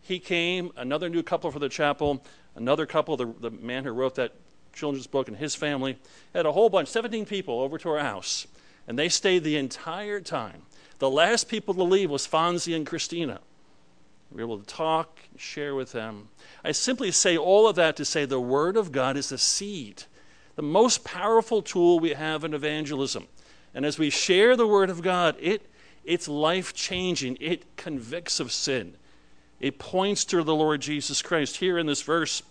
He 0.00 0.18
came, 0.18 0.72
another 0.76 1.08
new 1.08 1.22
couple 1.22 1.50
for 1.50 1.58
the 1.58 1.68
chapel, 1.68 2.24
another 2.54 2.86
couple, 2.86 3.16
the, 3.16 3.26
the 3.26 3.50
man 3.50 3.84
who 3.84 3.90
wrote 3.90 4.14
that 4.14 4.32
children's 4.72 5.06
book 5.06 5.28
and 5.28 5.36
his 5.36 5.54
family, 5.54 5.98
had 6.34 6.46
a 6.46 6.52
whole 6.52 6.70
bunch, 6.70 6.88
17 6.88 7.26
people 7.26 7.60
over 7.60 7.76
to 7.78 7.90
our 7.90 7.98
house. 7.98 8.46
And 8.88 8.98
they 8.98 9.08
stayed 9.08 9.44
the 9.44 9.56
entire 9.56 10.20
time. 10.20 10.62
The 10.98 11.10
last 11.10 11.48
people 11.48 11.74
to 11.74 11.82
leave 11.82 12.10
was 12.10 12.26
Fonzie 12.26 12.74
and 12.74 12.86
Christina. 12.86 13.40
We 14.30 14.36
were 14.36 14.48
able 14.48 14.58
to 14.58 14.66
talk 14.66 15.18
share 15.36 15.74
with 15.74 15.92
them. 15.92 16.28
I 16.64 16.72
simply 16.72 17.10
say 17.10 17.36
all 17.36 17.66
of 17.68 17.76
that 17.76 17.96
to 17.96 18.04
say 18.04 18.24
the 18.24 18.40
Word 18.40 18.76
of 18.76 18.92
God 18.92 19.16
is 19.16 19.32
a 19.32 19.38
seed, 19.38 20.04
the 20.56 20.62
most 20.62 21.04
powerful 21.04 21.62
tool 21.62 21.98
we 21.98 22.10
have 22.10 22.44
in 22.44 22.54
evangelism. 22.54 23.26
And 23.74 23.84
as 23.84 23.98
we 23.98 24.10
share 24.10 24.56
the 24.56 24.66
Word 24.66 24.90
of 24.90 25.02
God, 25.02 25.36
it, 25.40 25.66
it's 26.04 26.28
life 26.28 26.74
changing. 26.74 27.38
It 27.40 27.76
convicts 27.76 28.40
of 28.40 28.52
sin. 28.52 28.94
It 29.60 29.78
points 29.78 30.24
to 30.26 30.42
the 30.42 30.54
Lord 30.54 30.80
Jesus 30.80 31.22
Christ. 31.22 31.58
Here 31.58 31.78
in 31.78 31.86
this 31.86 32.02
verse, 32.02 32.42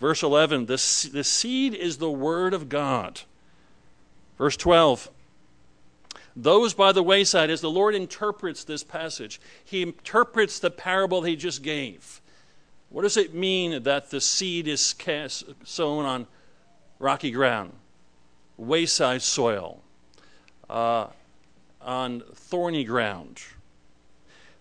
verse 0.00 0.22
11, 0.22 0.66
the, 0.66 1.08
the 1.12 1.24
seed 1.24 1.74
is 1.74 1.98
the 1.98 2.10
Word 2.10 2.54
of 2.54 2.68
God. 2.68 3.22
Verse 4.36 4.56
12, 4.56 5.10
those 6.42 6.74
by 6.74 6.92
the 6.92 7.02
wayside, 7.02 7.50
as 7.50 7.60
the 7.60 7.70
Lord 7.70 7.94
interprets 7.94 8.64
this 8.64 8.84
passage, 8.84 9.40
He 9.64 9.82
interprets 9.82 10.58
the 10.58 10.70
parable 10.70 11.22
He 11.22 11.36
just 11.36 11.62
gave. 11.62 12.20
What 12.90 13.02
does 13.02 13.16
it 13.16 13.34
mean 13.34 13.82
that 13.82 14.10
the 14.10 14.20
seed 14.20 14.66
is 14.66 14.94
cast, 14.94 15.44
sown 15.64 16.04
on 16.04 16.26
rocky 16.98 17.30
ground, 17.30 17.72
wayside 18.56 19.22
soil? 19.22 19.82
uh, 20.68 21.06
on 21.80 22.22
thorny 22.34 22.84
ground. 22.84 23.42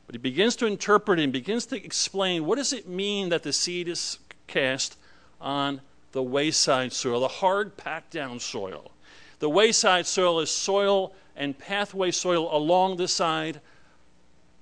But 0.05 0.15
he 0.15 0.19
begins 0.19 0.55
to 0.57 0.65
interpret 0.65 1.19
and 1.19 1.33
begins 1.33 1.65
to 1.67 1.83
explain 1.83 2.45
what 2.45 2.57
does 2.57 2.71
it 2.71 2.87
mean 2.87 3.29
that 3.29 3.43
the 3.43 3.51
seed 3.51 3.87
is 3.87 4.19
cast 4.47 4.97
on 5.41 5.81
the 6.13 6.23
wayside 6.23 6.93
soil, 6.93 7.19
the 7.19 7.27
hard 7.27 7.75
packed 7.75 8.11
down 8.11 8.39
soil. 8.39 8.91
The 9.39 9.49
wayside 9.49 10.07
soil 10.07 10.39
is 10.39 10.49
soil 10.49 11.13
and 11.37 11.57
pathway 11.57 12.11
soil 12.11 12.53
along 12.55 12.97
the 12.97 13.07
side 13.07 13.61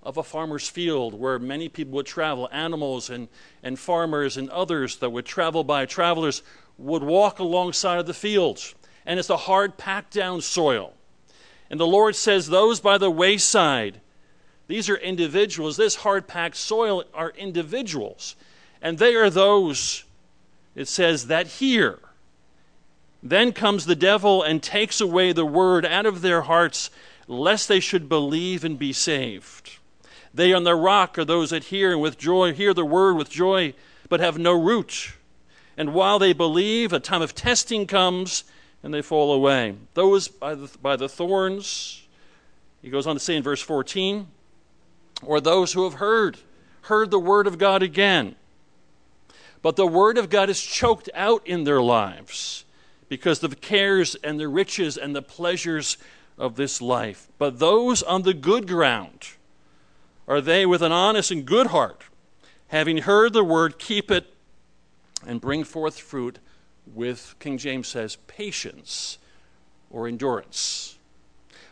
of 0.04 0.18
a 0.18 0.24
farmer's 0.24 0.70
field 0.70 1.14
where 1.16 1.40
many 1.40 1.68
people 1.68 1.94
would 1.94 2.06
travel. 2.06 2.48
Animals 2.52 3.10
and, 3.10 3.28
and 3.64 3.80
farmers 3.80 4.38
and 4.38 4.50
others 4.52 4.98
that 4.98 5.10
would 5.10 5.26
travel 5.26 5.64
by, 5.64 5.86
travelers 5.86 6.44
would 6.78 7.02
walk 7.02 7.40
alongside 7.40 8.00
of 8.00 8.06
the 8.06 8.14
fields. 8.14 8.76
And 9.06 9.20
it's 9.20 9.30
a 9.30 9.38
hard 9.38 9.78
packed 9.78 10.14
down 10.14 10.42
soil. 10.42 10.94
And 11.70 11.80
the 11.80 11.88
Lord 11.88 12.16
says, 12.16 12.48
Those 12.48 12.80
by 12.80 12.98
the 12.98 13.10
wayside, 13.10 14.02
these 14.68 14.90
are 14.90 14.98
individuals. 14.98 15.78
This 15.78 15.96
hard 15.96 16.28
packed 16.28 16.58
soil 16.58 17.04
are 17.14 17.32
individuals. 17.32 18.36
And 18.82 19.00
they 19.00 19.16
are 19.16 19.30
those, 19.30 20.04
it 20.76 20.88
says, 20.88 21.28
that 21.28 21.48
hear. 21.48 22.00
Then 23.26 23.54
comes 23.54 23.88
the 23.88 23.96
devil 23.96 24.44
and 24.44 24.62
takes 24.62 25.02
away 25.02 25.32
the 25.32 25.48
word 25.48 25.84
out 25.84 26.06
of 26.06 26.22
their 26.22 26.44
hearts, 26.44 26.92
lest 27.28 27.68
they 27.68 27.80
should 27.80 28.08
believe 28.08 28.64
and 28.64 28.78
be 28.78 28.94
saved. 28.94 29.80
They 30.32 30.54
on 30.54 30.64
the 30.64 30.76
rock 30.76 31.18
are 31.18 31.26
those 31.26 31.50
that 31.50 31.66
hear 31.66 31.92
and 31.92 32.00
with 32.00 32.20
joy 32.20 32.54
hear 32.54 32.72
the 32.72 32.86
word 32.86 33.16
with 33.16 33.32
joy, 33.32 33.74
but 34.10 34.20
have 34.20 34.38
no 34.38 34.54
root. 34.54 35.14
And 35.76 35.96
while 35.96 36.20
they 36.20 36.34
believe, 36.34 36.94
a 36.94 37.00
time 37.00 37.24
of 37.24 37.34
testing 37.34 37.88
comes, 37.88 38.44
and 38.84 38.94
they 38.94 39.02
fall 39.02 39.34
away. 39.34 39.76
Those 39.96 40.28
by 40.28 40.54
the, 40.54 40.70
by 40.80 40.96
the 40.96 41.10
thorns, 41.10 42.06
he 42.84 42.92
goes 42.92 43.08
on 43.08 43.16
to 43.16 43.20
say 43.20 43.36
in 43.36 43.42
verse 43.42 43.62
14, 43.62 44.28
or 45.24 45.42
those 45.42 45.74
who 45.74 45.86
have 45.86 45.96
heard, 45.96 46.38
heard 46.82 47.10
the 47.10 47.20
word 47.20 47.48
of 47.48 47.58
God 47.58 47.82
again. 47.82 48.36
But 49.64 49.78
the 49.78 49.88
word 49.88 50.20
of 50.20 50.30
God 50.30 50.48
is 50.52 50.62
choked 50.62 51.10
out 51.16 51.42
in 51.48 51.64
their 51.64 51.82
lives 51.82 52.65
because 53.10 53.44
of 53.44 53.50
the 53.50 53.56
cares 53.56 54.16
and 54.16 54.40
the 54.40 54.48
riches 54.48 54.98
and 54.98 55.16
the 55.16 55.22
pleasures 55.22 55.98
of 56.38 56.56
this 56.56 56.82
life. 56.82 57.28
But 57.38 57.60
those 57.60 58.04
on 58.04 58.24
the 58.24 58.34
good 58.34 58.68
ground 58.68 59.30
are 60.28 60.42
they 60.42 60.66
with 60.66 60.82
an 60.82 60.92
honest 60.92 61.32
and 61.32 61.46
good 61.46 61.68
heart, 61.68 62.04
having 62.68 63.00
heard 63.00 63.34
the 63.34 63.44
word, 63.44 63.78
keep 63.78 64.10
it 64.10 64.34
and 65.26 65.40
bring 65.40 65.64
forth 65.64 66.00
fruit 66.00 66.40
with, 66.94 67.36
King 67.40 67.58
James 67.58 67.88
says, 67.88 68.18
patience 68.28 69.18
or 69.90 70.08
endurance. 70.08 70.98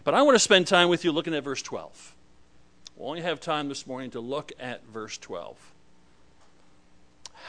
But 0.04 0.14
I 0.14 0.22
want 0.22 0.36
to 0.36 0.40
spend 0.40 0.68
time 0.68 0.90
with 0.90 1.04
you 1.04 1.12
looking 1.12 1.34
at 1.34 1.44
verse 1.44 1.62
12. 1.62 2.16
We 2.98 3.06
only 3.06 3.22
have 3.22 3.40
time 3.40 3.70
this 3.70 3.88
morning 3.88 4.12
to 4.12 4.20
look 4.20 4.52
at 4.60 4.86
verse 4.86 5.18
12. 5.18 5.58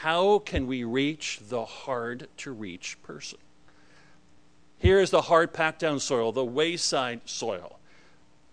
How 0.00 0.38
can 0.40 0.66
we 0.66 0.84
reach 0.84 1.40
the 1.48 1.64
hard 1.64 2.28
to 2.38 2.52
reach 2.52 3.00
person? 3.02 3.38
Here 4.84 5.00
is 5.00 5.08
the 5.08 5.22
hard 5.22 5.54
packed 5.54 5.78
down 5.78 5.98
soil, 5.98 6.30
the 6.30 6.44
wayside 6.44 7.22
soil. 7.24 7.78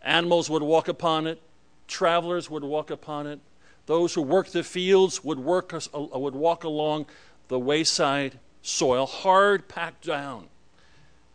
Animals 0.02 0.50
would 0.50 0.64
walk 0.64 0.88
upon 0.88 1.28
it, 1.28 1.42
travelers 1.90 2.50
would 2.50 2.64
walk 2.64 2.90
upon 2.90 3.28
it, 3.28 3.42
those 3.86 4.14
who 4.14 4.22
worked 4.22 4.54
the 4.54 4.64
fields 4.64 5.26
would, 5.26 5.40
work, 5.40 5.74
uh, 5.74 6.00
would 6.18 6.34
walk 6.34 6.64
along 6.64 7.08
the 7.50 7.60
wayside 7.60 8.40
soil, 8.62 9.06
hard 9.06 9.68
packed 9.68 10.06
down. 10.06 10.48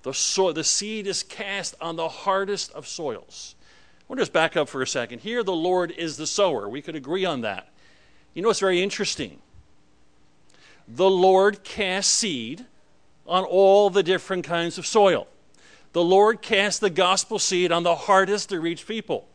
The, 0.02 0.12
the 0.54 0.64
seed 0.64 1.06
is 1.06 1.22
cast 1.22 1.74
on 1.78 1.96
the 1.96 2.08
hardest 2.08 2.72
of 2.72 2.88
soils. 2.88 3.54
We'll 4.08 4.16
just 4.16 4.32
back 4.32 4.56
up 4.56 4.66
for 4.66 4.80
a 4.80 4.86
second. 4.86 5.18
Here, 5.18 5.42
the 5.42 5.52
Lord 5.52 5.90
is 5.90 6.16
the 6.16 6.26
sower. 6.26 6.70
We 6.70 6.80
could 6.80 6.96
agree 6.96 7.26
on 7.26 7.42
that. 7.42 7.68
You 8.32 8.40
know 8.40 8.48
what's 8.48 8.60
very 8.60 8.80
interesting? 8.80 9.42
The 10.88 11.10
Lord 11.10 11.64
casts 11.64 12.14
seed 12.14 12.64
on 13.26 13.44
all 13.44 13.90
the 13.90 14.02
different 14.02 14.44
kinds 14.44 14.78
of 14.78 14.86
soil. 14.86 15.26
The 15.92 16.04
Lord 16.04 16.42
casts 16.42 16.78
the 16.78 16.90
gospel 16.90 17.38
seed 17.38 17.72
on 17.72 17.82
the 17.82 17.94
hardest 17.94 18.50
to 18.50 18.60
reach 18.60 18.86
people. 18.86 19.26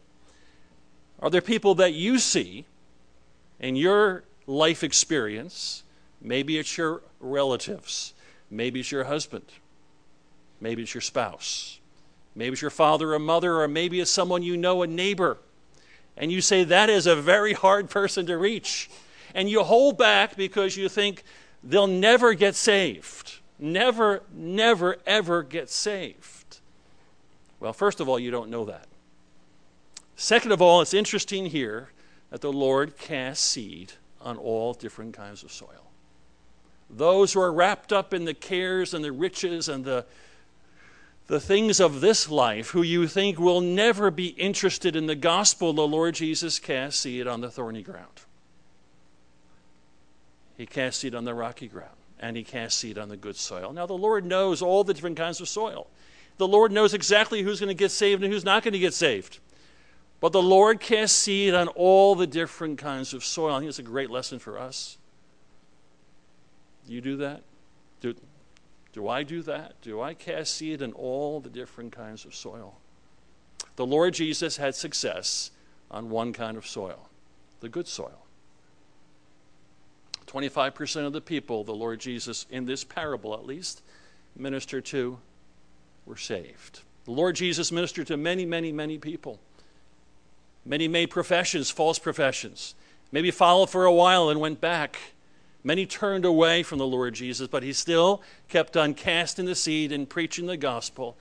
Are 1.19 1.30
there 1.30 1.41
people 1.41 1.75
that 1.75 1.93
you 1.93 2.19
see 2.19 2.65
in 3.60 3.75
your 3.75 4.23
life 4.47 4.84
experience? 4.84 5.84
Maybe 6.21 6.58
it's 6.58 6.77
your 6.77 7.01
relatives, 7.19 8.13
maybe 8.49 8.80
it's 8.80 8.91
your 8.91 9.06
husband, 9.06 9.45
maybe 10.60 10.84
it's 10.84 10.93
your 10.93 11.01
spouse, 11.01 11.80
maybe 12.36 12.54
it's 12.54 12.62
your 12.62 12.71
father 12.71 13.13
or 13.13 13.19
mother, 13.19 13.62
or 13.62 13.67
maybe 13.67 13.99
it's 13.99 14.12
someone 14.12 14.43
you 14.43 14.58
know, 14.58 14.84
a 14.84 14.88
neighbor. 14.88 15.38
And 16.17 16.32
you 16.32 16.41
say, 16.41 16.63
That 16.63 16.89
is 16.89 17.08
a 17.08 17.15
very 17.15 17.54
hard 17.54 17.89
person 17.89 18.25
to 18.27 18.38
reach. 18.38 18.89
And 19.34 19.49
you 19.49 19.63
hold 19.63 19.97
back 19.97 20.36
because 20.36 20.77
you 20.77 20.89
think 20.89 21.23
they'll 21.63 21.88
never 21.88 22.34
get 22.34 22.54
saved. 22.54 23.39
Never, 23.62 24.24
never, 24.34 24.97
ever 25.06 25.43
get 25.43 25.69
saved. 25.69 26.60
Well, 27.60 27.74
first 27.74 28.00
of 28.00 28.10
all, 28.10 28.19
you 28.19 28.32
don't 28.32 28.50
know 28.50 28.65
that. 28.65 28.88
Second 30.15 30.52
of 30.52 30.62
all, 30.62 30.82
it's 30.82 30.93
interesting 30.93 31.45
here 31.45 31.89
that 32.32 32.41
the 32.41 32.52
Lord 32.52 32.97
casts 32.97 33.45
seed 33.45 33.93
on 34.19 34.38
all 34.38 34.74
different 34.74 35.15
kinds 35.15 35.43
of 35.43 35.52
soil. 35.52 35.91
Those 36.89 37.34
who 37.34 37.41
are 37.41 37.54
wrapped 37.54 37.93
up 37.93 38.13
in 38.13 38.26
the 38.26 38.34
cares 38.34 38.93
and 38.93 39.04
the 39.04 39.12
riches 39.12 39.69
and 39.69 39.86
the, 39.86 40.06
the 41.28 41.39
things 41.39 41.80
of 41.80 42.02
this 42.02 42.30
life, 42.30 42.71
who 42.71 42.82
you 42.82 43.08
think 43.08 43.39
will 43.39 43.62
never 43.62 44.12
be 44.12 44.28
interested 44.30 44.95
in 44.95 45.06
the 45.06 45.15
gospel, 45.15 45.71
the 45.71 45.88
Lord 45.88 46.15
Jesus 46.15 46.60
casts 46.60 47.02
seed 47.02 47.28
on 47.28 47.41
the 47.41 47.50
thorny 47.50 47.84
ground. 47.84 48.21
He 50.58 50.65
casts 50.65 51.02
seed 51.02 51.15
on 51.15 51.26
the 51.26 51.34
rocky 51.34 51.67
ground, 51.67 51.97
and 52.21 52.38
he 52.38 52.43
casts 52.43 52.79
seed 52.79 52.97
on 52.97 53.10
the 53.10 53.17
good 53.17 53.36
soil. 53.36 53.73
Now, 53.73 53.86
the 53.86 53.93
Lord 53.93 54.25
knows 54.25 54.62
all 54.62 54.84
the 54.84 54.93
different 54.93 55.17
kinds 55.17 55.41
of 55.41 55.49
soil. 55.49 55.88
The 56.38 56.47
Lord 56.47 56.71
knows 56.71 56.93
exactly 56.93 57.41
who's 57.41 57.60
going 57.60 57.69
to 57.69 57.73
get 57.73 57.91
saved 57.91 58.23
and 58.23 58.31
who's 58.31 58.45
not 58.45 58.63
going 58.63 58.73
to 58.73 58.79
get 58.79 58.93
saved. 58.93 59.39
But 60.19 60.31
the 60.31 60.41
Lord 60.41 60.79
casts 60.79 61.17
seed 61.17 61.53
on 61.55 61.67
all 61.69 62.15
the 62.15 62.27
different 62.27 62.77
kinds 62.77 63.13
of 63.13 63.25
soil. 63.25 63.55
I 63.55 63.60
think 63.60 63.69
it's 63.69 63.79
a 63.79 63.84
great 63.84 64.12
lesson 64.12 64.38
for 64.38 64.60
us. 64.60 64.97
Do 66.88 66.93
you 66.93 67.01
do 67.01 67.17
that? 67.17 67.41
Do, 68.01 68.15
do 68.93 69.07
I 69.07 69.23
do 69.23 69.41
that? 69.43 69.81
Do 69.81 70.01
I 70.01 70.13
cast 70.13 70.55
seed 70.55 70.81
in 70.81 70.93
all 70.93 71.39
the 71.39 71.49
different 71.49 71.91
kinds 71.91 72.25
of 72.25 72.36
soil? 72.36 72.75
The 73.75 73.86
Lord 73.86 74.13
Jesus 74.13 74.57
had 74.57 74.75
success 74.75 75.51
on 75.89 76.10
one 76.10 76.34
kind 76.34 76.57
of 76.57 76.67
soil, 76.67 77.10
the 77.60 77.69
good 77.69 77.88
soil. 77.88 78.25
25% 80.32 81.06
of 81.06 81.13
the 81.13 81.22
people 81.22 81.63
the 81.63 81.74
Lord 81.74 82.00
Jesus, 82.00 82.46
in 82.50 82.65
this 82.65 82.84
parable 82.84 83.34
at 83.34 83.46
least, 83.46 83.82
ministered 84.36 84.86
to 84.86 85.20
were 86.06 86.17
saved. 86.17 86.82
The 87.06 87.12
Lord 87.12 87.36
Jesus 87.36 87.72
ministered 87.72 88.08
to 88.08 88.17
many, 88.17 88.46
many, 88.46 88.72
many 88.72 88.98
people. 88.98 89.39
Many 90.65 90.88
made 90.88 91.10
professions, 91.10 91.70
false 91.70 92.00
professions. 92.00 92.76
Maybe 93.12 93.32
followed 93.32 93.70
for 93.70 93.86
a 93.86 93.94
while 93.94 94.30
and 94.30 94.39
went 94.39 94.62
back. 94.62 94.98
Many 95.63 95.86
turned 95.86 96.26
away 96.26 96.63
from 96.63 96.80
the 96.80 96.88
Lord 96.88 97.13
Jesus, 97.13 97.48
but 97.48 97.63
he 97.63 97.74
still 97.74 98.22
kept 98.48 98.78
on 98.78 98.94
casting 98.94 99.46
the 99.46 99.56
seed 99.56 99.91
and 99.91 100.10
preaching 100.10 100.46
the 100.46 100.58
gospel. 100.58 101.17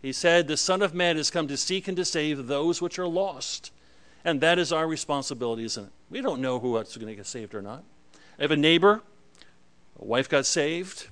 He 0.00 0.12
said, 0.12 0.46
The 0.46 0.56
Son 0.56 0.82
of 0.82 0.94
Man 0.94 1.16
has 1.16 1.30
come 1.30 1.48
to 1.48 1.56
seek 1.56 1.86
and 1.86 1.96
to 1.96 2.04
save 2.04 2.46
those 2.46 2.80
which 2.80 2.98
are 2.98 3.06
lost. 3.06 3.72
And 4.24 4.40
that 4.40 4.58
is 4.58 4.72
our 4.72 4.86
responsibility, 4.86 5.64
isn't 5.64 5.84
it? 5.84 5.92
We 6.08 6.22
don't 6.22 6.40
know 6.40 6.58
who 6.58 6.76
else 6.78 6.90
is 6.90 6.96
going 6.96 7.08
to 7.08 7.16
get 7.16 7.26
saved 7.26 7.54
or 7.54 7.62
not. 7.62 7.84
I 8.38 8.42
have 8.42 8.50
a 8.50 8.56
neighbor, 8.56 9.02
a 9.98 10.04
wife 10.04 10.28
got 10.28 10.46
saved, 10.46 11.08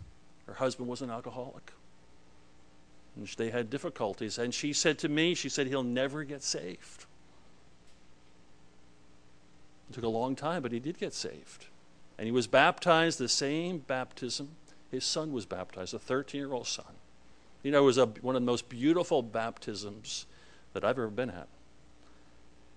her 0.47 0.55
husband 0.55 0.89
was 0.89 1.03
an 1.03 1.11
alcoholic. 1.11 1.73
And 3.17 3.27
they 3.37 3.51
had 3.51 3.69
difficulties. 3.71 4.39
And 4.39 4.55
she 4.55 4.73
said 4.73 4.99
to 5.01 5.09
me, 5.09 5.35
she 5.35 5.49
said, 5.49 5.67
he'll 5.67 5.83
never 5.83 6.25
get 6.25 6.43
saved. 6.43 7.07
It 9.91 9.95
took 9.95 10.05
a 10.05 10.09
long 10.09 10.35
time, 10.35 10.63
but 10.63 10.73
he 10.73 10.81
did 10.81 10.99
get 10.99 11.13
saved. 11.13 11.67
And 12.17 12.27
he 12.27 12.33
was 12.33 12.47
baptized 12.47 13.19
the 13.19 13.29
same 13.29 13.79
baptism 13.79 14.57
his 14.93 15.05
son 15.05 15.33
was 15.33 15.47
baptized, 15.47 15.95
a 15.95 15.99
13 15.99 16.39
year 16.39 16.53
old 16.53 16.69
son. 16.69 16.85
You 17.63 17.73
know, 17.73 17.83
it 17.83 17.87
was 17.87 17.99
a, 17.99 18.07
one 18.07 18.37
of 18.37 18.43
the 18.43 18.47
most 18.47 18.69
beautiful 18.69 19.23
baptisms 19.23 20.27
that 20.75 20.85
I've 20.85 20.91
ever 20.91 21.09
been 21.09 21.31
at. 21.31 21.49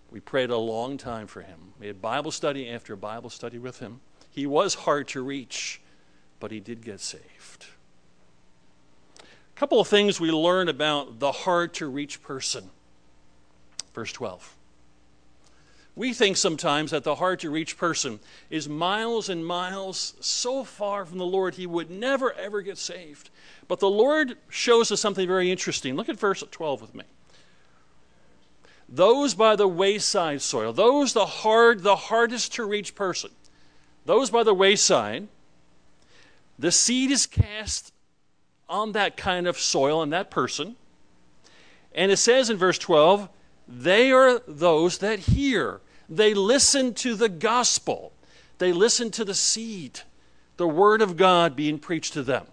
We 0.10 0.22
prayed 0.22 0.50
a 0.50 0.58
long 0.58 0.98
time 0.98 1.28
for 1.28 1.42
him. 1.42 1.74
We 1.78 1.88
had 1.88 2.02
Bible 2.02 2.32
study 2.32 2.70
after 2.70 2.96
Bible 2.96 3.30
study 3.30 3.58
with 3.60 3.80
him. 3.80 4.00
He 4.36 4.46
was 4.46 4.74
hard 4.74 5.08
to 5.10 5.22
reach, 5.22 5.80
but 6.42 6.52
he 6.52 6.60
did 6.60 6.84
get 6.84 7.00
saved. 7.00 7.68
A 9.22 9.24
couple 9.56 9.80
of 9.80 9.88
things 9.88 10.20
we 10.20 10.30
learn 10.30 10.68
about 10.68 11.20
the 11.20 11.32
hard 11.32 11.74
to 11.76 11.88
reach 11.88 12.22
person. 12.22 12.70
Verse 13.94 14.12
12. 14.12 14.58
We 15.96 16.14
think 16.14 16.36
sometimes 16.36 16.92
that 16.92 17.06
the 17.06 17.16
hard 17.16 17.40
to 17.40 17.50
reach 17.50 17.78
person 17.78 18.20
is 18.50 18.68
miles 18.68 19.30
and 19.30 19.46
miles 19.46 20.16
so 20.20 20.66
far 20.66 21.06
from 21.06 21.18
the 21.18 21.26
Lord 21.26 21.56
he 21.56 21.66
would 21.66 21.90
never 21.90 22.34
ever 22.34 22.62
get 22.62 22.78
saved. 22.78 23.30
But 23.70 23.80
the 23.80 23.90
Lord 23.90 24.36
shows 24.50 24.92
us 24.92 25.00
something 25.00 25.26
very 25.26 25.50
interesting. 25.50 25.96
Look 25.96 26.10
at 26.10 26.20
verse 26.20 26.44
12 26.52 26.82
with 26.82 26.94
me. 26.94 27.06
Those 28.90 29.34
by 29.34 29.56
the 29.56 29.70
wayside 29.70 30.42
soil, 30.42 30.74
those 30.74 31.14
the 31.14 31.26
hard, 31.26 31.84
the 31.84 31.96
hardest 31.96 32.54
to 32.56 32.66
reach 32.66 32.96
person, 32.96 33.32
those 34.06 34.30
by 34.30 34.44
the 34.44 34.54
wayside, 34.54 35.28
the 36.58 36.72
seed 36.72 37.12
is 37.12 37.26
cast 37.26 37.92
on 38.70 38.94
that 38.94 39.18
kind 39.18 39.48
of 39.48 39.60
soil 39.60 40.02
and 40.02 40.14
that 40.14 40.32
person. 40.32 40.76
And 41.94 42.12
it 42.12 42.18
says 42.18 42.50
in 42.50 42.58
verse 42.58 42.78
12, 42.78 43.30
they 43.68 44.12
are 44.12 44.40
those 44.48 45.00
that 45.00 45.20
hear. 45.20 45.82
They 46.10 46.34
listen 46.34 46.94
to 46.96 47.16
the 47.16 47.30
gospel. 47.30 48.12
They 48.58 48.72
listen 48.72 49.12
to 49.12 49.26
the 49.26 49.34
seed, 49.34 50.02
the 50.58 50.68
word 50.68 51.02
of 51.02 51.18
God 51.18 51.56
being 51.56 51.80
preached 51.80 52.14
to 52.14 52.24
them. 52.24 52.46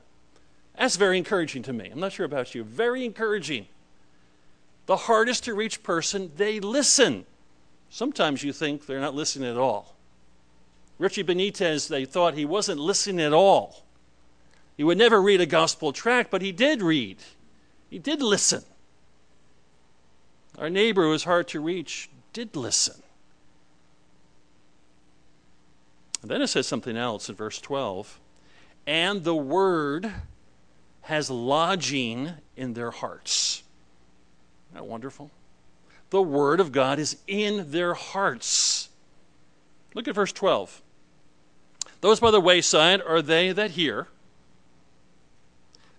That's 0.77 0.97
very 0.97 1.19
encouraging 1.19 1.63
to 1.65 1.73
me. 1.73 1.91
I'm 1.93 2.01
not 2.01 2.13
sure 2.13 2.27
about 2.27 2.55
you. 2.55 2.65
Very 2.65 3.05
encouraging. 3.05 3.67
The 4.87 4.97
hardest 4.97 5.45
to 5.45 5.55
reach 5.55 5.83
person, 5.83 6.33
they 6.37 6.59
listen. 6.59 7.25
Sometimes 7.89 8.43
you 8.43 8.53
think 8.53 8.87
they're 8.87 9.01
not 9.01 9.15
listening 9.15 9.51
at 9.51 9.59
all. 9.59 9.95
Richie 11.03 11.25
Benitez, 11.25 11.89
they 11.89 12.05
thought 12.05 12.35
he 12.35 12.45
wasn't 12.45 12.79
listening 12.79 13.27
at 13.27 13.33
all. 13.33 13.83
He 14.77 14.85
would 14.85 14.97
never 14.97 15.21
read 15.21 15.41
a 15.41 15.47
gospel 15.47 15.93
tract, 15.93 16.31
but 16.31 16.43
he 16.43 16.53
did 16.53 16.81
read. 16.81 17.17
He 17.91 17.99
did 17.99 18.23
listen. 18.23 18.63
Our 20.57 20.71
neighbor 20.71 21.03
who 21.03 21.11
was 21.11 21.25
hard 21.25 21.49
to 21.49 21.61
reach 21.61 22.09
did 22.33 22.55
listen. 22.55 23.03
And 26.23 26.31
then 26.31 26.41
it 26.41 26.47
says 26.47 26.69
something 26.69 26.97
else 26.97 27.29
in 27.29 27.35
verse 27.35 27.61
12. 27.61 28.21
And 28.87 29.25
the 29.25 29.35
word 29.35 30.09
has 31.01 31.29
lodging 31.29 32.31
in 32.57 32.75
their 32.75 32.93
hearts. 32.93 33.65
Isn't 34.71 34.85
that 34.85 34.89
wonderful? 34.89 35.33
The 36.11 36.23
word 36.23 36.61
of 36.61 36.71
God 36.71 37.01
is 37.01 37.17
in 37.27 37.73
their 37.73 37.95
hearts. 37.95 38.89
Look 39.95 40.07
at 40.07 40.15
verse 40.15 40.33
12. 40.33 40.81
Those 42.03 42.19
by 42.19 42.33
the 42.33 42.41
wayside 42.41 43.01
are 43.01 43.23
they 43.23 43.53
that 43.53 43.71
hear. 43.73 44.09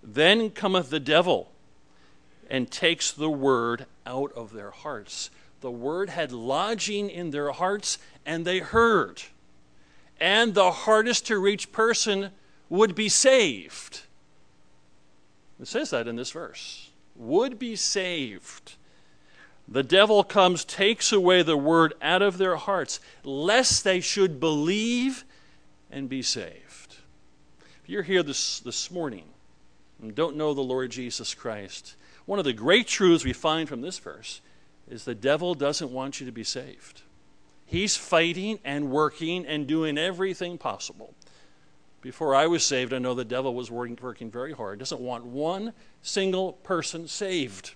Then 0.04 0.50
cometh 0.50 0.90
the 0.90 1.00
devil 1.00 1.50
and 2.50 2.70
takes 2.70 3.10
the 3.10 3.30
word 3.30 3.86
out 4.06 4.34
of 4.34 4.52
their 4.52 4.72
hearts. 4.72 5.30
The 5.62 5.72
word 5.72 6.10
had 6.10 6.34
lodging 6.34 7.10
in 7.10 7.32
their 7.32 7.54
hearts, 7.54 8.00
and 8.26 8.44
they 8.44 8.60
heard. 8.60 9.24
And 10.20 10.54
the 10.54 10.72
hardest 10.72 11.26
to 11.28 11.40
reach 11.40 11.72
person 11.72 12.32
would 12.68 12.96
be 12.96 13.08
saved. 13.08 14.02
It 15.62 15.68
says 15.68 15.92
that 15.92 16.10
in 16.10 16.18
this 16.18 16.32
verse. 16.32 16.90
Would 17.16 17.58
be 17.58 17.78
saved. 17.78 18.74
The 19.70 19.84
devil 19.84 20.26
comes, 20.26 20.66
takes 20.66 21.14
away 21.14 21.44
the 21.44 21.56
word 21.56 21.94
out 22.02 22.22
of 22.22 22.38
their 22.38 22.58
hearts, 22.58 23.00
lest 23.24 23.86
they 23.86 24.02
should 24.02 24.42
believe 24.42 25.24
and 25.94 26.10
be 26.10 26.22
saved. 26.22 26.98
If 27.84 27.90
you're 27.90 28.04
here 28.04 28.24
this, 28.24 28.60
this 28.60 28.90
morning 28.90 29.26
and 30.02 30.16
don't 30.16 30.36
know 30.36 30.54
the 30.54 30.62
Lord 30.62 30.92
Jesus 30.92 31.34
Christ, 31.34 31.96
one 32.26 32.40
of 32.40 32.46
the 32.46 32.54
great 32.54 32.88
truths 32.88 33.24
we 33.24 33.34
find 33.34 33.70
from 33.70 33.82
this 33.82 34.00
verse 34.00 34.42
is 34.90 35.06
the 35.06 35.16
devil 35.16 35.54
doesn't 35.54 35.92
want 35.92 36.20
you 36.20 36.26
to 36.26 36.32
be 36.32 36.44
saved. 36.44 37.02
He's 37.66 37.96
fighting 37.96 38.60
and 38.64 38.92
working 38.92 39.46
and 39.46 39.68
doing 39.68 39.98
everything 39.98 40.58
possible. 40.58 41.14
Before 42.02 42.36
I 42.36 42.48
was 42.48 42.66
saved, 42.66 42.94
I 42.94 43.00
know 43.00 43.14
the 43.14 43.24
devil 43.24 43.56
was 43.56 43.72
working, 43.72 43.98
working 44.02 44.30
very 44.30 44.52
hard. 44.52 44.80
Doesn't 44.80 45.00
want 45.00 45.26
one 45.26 45.74
single 46.02 46.54
person 46.54 47.08
saved. 47.08 47.76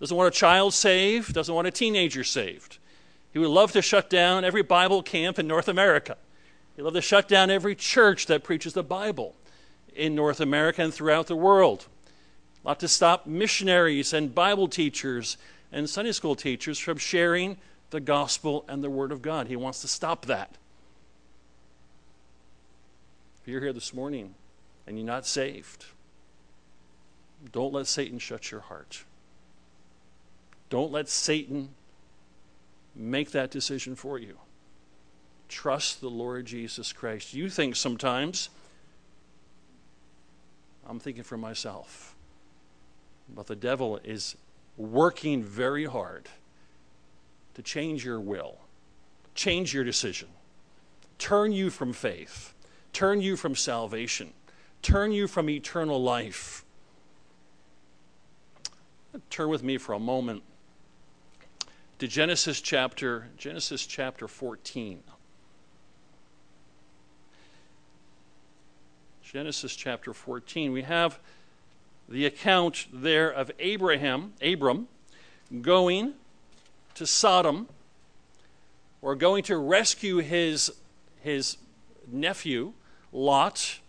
Doesn't 0.00 0.16
want 0.16 0.34
a 0.34 0.38
child 0.38 0.72
saved, 0.72 1.34
doesn't 1.34 1.54
want 1.54 1.66
a 1.66 1.70
teenager 1.70 2.24
saved. 2.24 2.78
He 3.32 3.38
would 3.38 3.50
love 3.50 3.72
to 3.72 3.82
shut 3.82 4.08
down 4.08 4.44
every 4.44 4.62
Bible 4.62 5.02
camp 5.02 5.38
in 5.38 5.46
North 5.46 5.68
America. 5.68 6.16
He'd 6.78 6.84
love 6.84 6.94
to 6.94 7.02
shut 7.02 7.26
down 7.26 7.50
every 7.50 7.74
church 7.74 8.26
that 8.26 8.44
preaches 8.44 8.72
the 8.72 8.84
Bible 8.84 9.34
in 9.96 10.14
North 10.14 10.38
America 10.38 10.80
and 10.80 10.94
throughout 10.94 11.26
the 11.26 11.34
world. 11.34 11.88
A 12.62 12.68
lot 12.68 12.78
to 12.78 12.86
stop 12.86 13.26
missionaries 13.26 14.12
and 14.12 14.32
Bible 14.32 14.68
teachers 14.68 15.38
and 15.72 15.90
Sunday 15.90 16.12
school 16.12 16.36
teachers 16.36 16.78
from 16.78 16.96
sharing 16.96 17.56
the 17.90 17.98
gospel 17.98 18.64
and 18.68 18.84
the 18.84 18.90
Word 18.90 19.10
of 19.10 19.22
God. 19.22 19.48
He 19.48 19.56
wants 19.56 19.80
to 19.80 19.88
stop 19.88 20.26
that. 20.26 20.56
If 23.42 23.48
you're 23.48 23.60
here 23.60 23.72
this 23.72 23.92
morning 23.92 24.36
and 24.86 24.96
you're 24.96 25.04
not 25.04 25.26
saved, 25.26 25.86
don't 27.50 27.72
let 27.72 27.88
Satan 27.88 28.20
shut 28.20 28.52
your 28.52 28.60
heart. 28.60 29.02
Don't 30.70 30.92
let 30.92 31.08
Satan 31.08 31.70
make 32.94 33.32
that 33.32 33.50
decision 33.50 33.96
for 33.96 34.16
you. 34.16 34.38
Trust 35.48 36.00
the 36.00 36.10
Lord 36.10 36.46
Jesus 36.46 36.92
Christ. 36.92 37.32
You 37.34 37.48
think 37.48 37.74
sometimes, 37.74 38.50
I'm 40.86 41.00
thinking 41.00 41.22
for 41.22 41.38
myself, 41.38 42.14
but 43.34 43.46
the 43.46 43.56
devil 43.56 43.98
is 44.04 44.36
working 44.76 45.42
very 45.42 45.86
hard 45.86 46.28
to 47.54 47.62
change 47.62 48.04
your 48.04 48.20
will, 48.20 48.58
change 49.34 49.74
your 49.74 49.84
decision, 49.84 50.28
turn 51.18 51.52
you 51.52 51.70
from 51.70 51.92
faith, 51.92 52.54
turn 52.92 53.20
you 53.20 53.36
from 53.36 53.54
salvation, 53.54 54.32
turn 54.82 55.12
you 55.12 55.26
from 55.26 55.50
eternal 55.50 56.00
life. 56.02 56.64
Turn 59.30 59.48
with 59.48 59.62
me 59.62 59.78
for 59.78 59.94
a 59.94 59.98
moment 59.98 60.42
to 61.98 62.06
Genesis 62.06 62.60
chapter 62.60 63.28
Genesis 63.36 63.84
chapter 63.86 64.28
14. 64.28 65.02
Genesis 69.30 69.76
chapter 69.76 70.14
14. 70.14 70.72
We 70.72 70.80
have 70.84 71.18
the 72.08 72.24
account 72.24 72.86
there 72.90 73.28
of 73.28 73.50
Abraham, 73.58 74.32
Abram, 74.40 74.88
going 75.60 76.14
to 76.94 77.06
Sodom 77.06 77.68
or 79.02 79.14
going 79.14 79.42
to 79.42 79.58
rescue 79.58 80.16
his, 80.16 80.72
his 81.20 81.58
nephew, 82.10 82.72
Lot, 83.12 83.80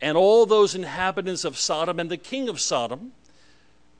and 0.00 0.16
all 0.16 0.46
those 0.46 0.74
inhabitants 0.74 1.44
of 1.44 1.58
Sodom 1.58 2.00
and 2.00 2.10
the 2.10 2.16
king 2.16 2.48
of 2.48 2.58
Sodom 2.58 3.12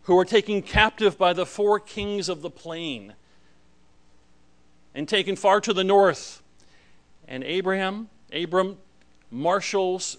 who 0.05 0.15
were 0.15 0.25
taken 0.25 0.63
captive 0.63 1.19
by 1.19 1.35
the 1.35 1.45
four 1.45 1.79
kings 1.79 2.31
of 2.31 2.41
the 2.41 2.51
plain 2.51 3.13
and 4.95 5.07
taken 5.07 5.37
far 5.37 5.61
to 5.61 5.75
the 5.75 5.85
north. 5.85 6.41
And 7.29 7.45
Abraham, 7.45 8.09
Abram 8.33 8.79
marshals 9.31 10.17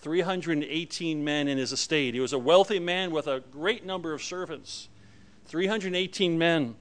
318 0.00 1.24
men 1.24 1.48
in 1.48 1.58
his 1.58 1.72
estate. 1.72 2.14
He 2.14 2.20
was 2.20 2.32
a 2.32 2.38
wealthy 2.38 2.78
man 2.78 3.10
with 3.10 3.26
a 3.26 3.40
great 3.52 3.84
number 3.84 4.12
of 4.12 4.22
servants. 4.22 4.88
318 5.46 6.38
men 6.38 6.76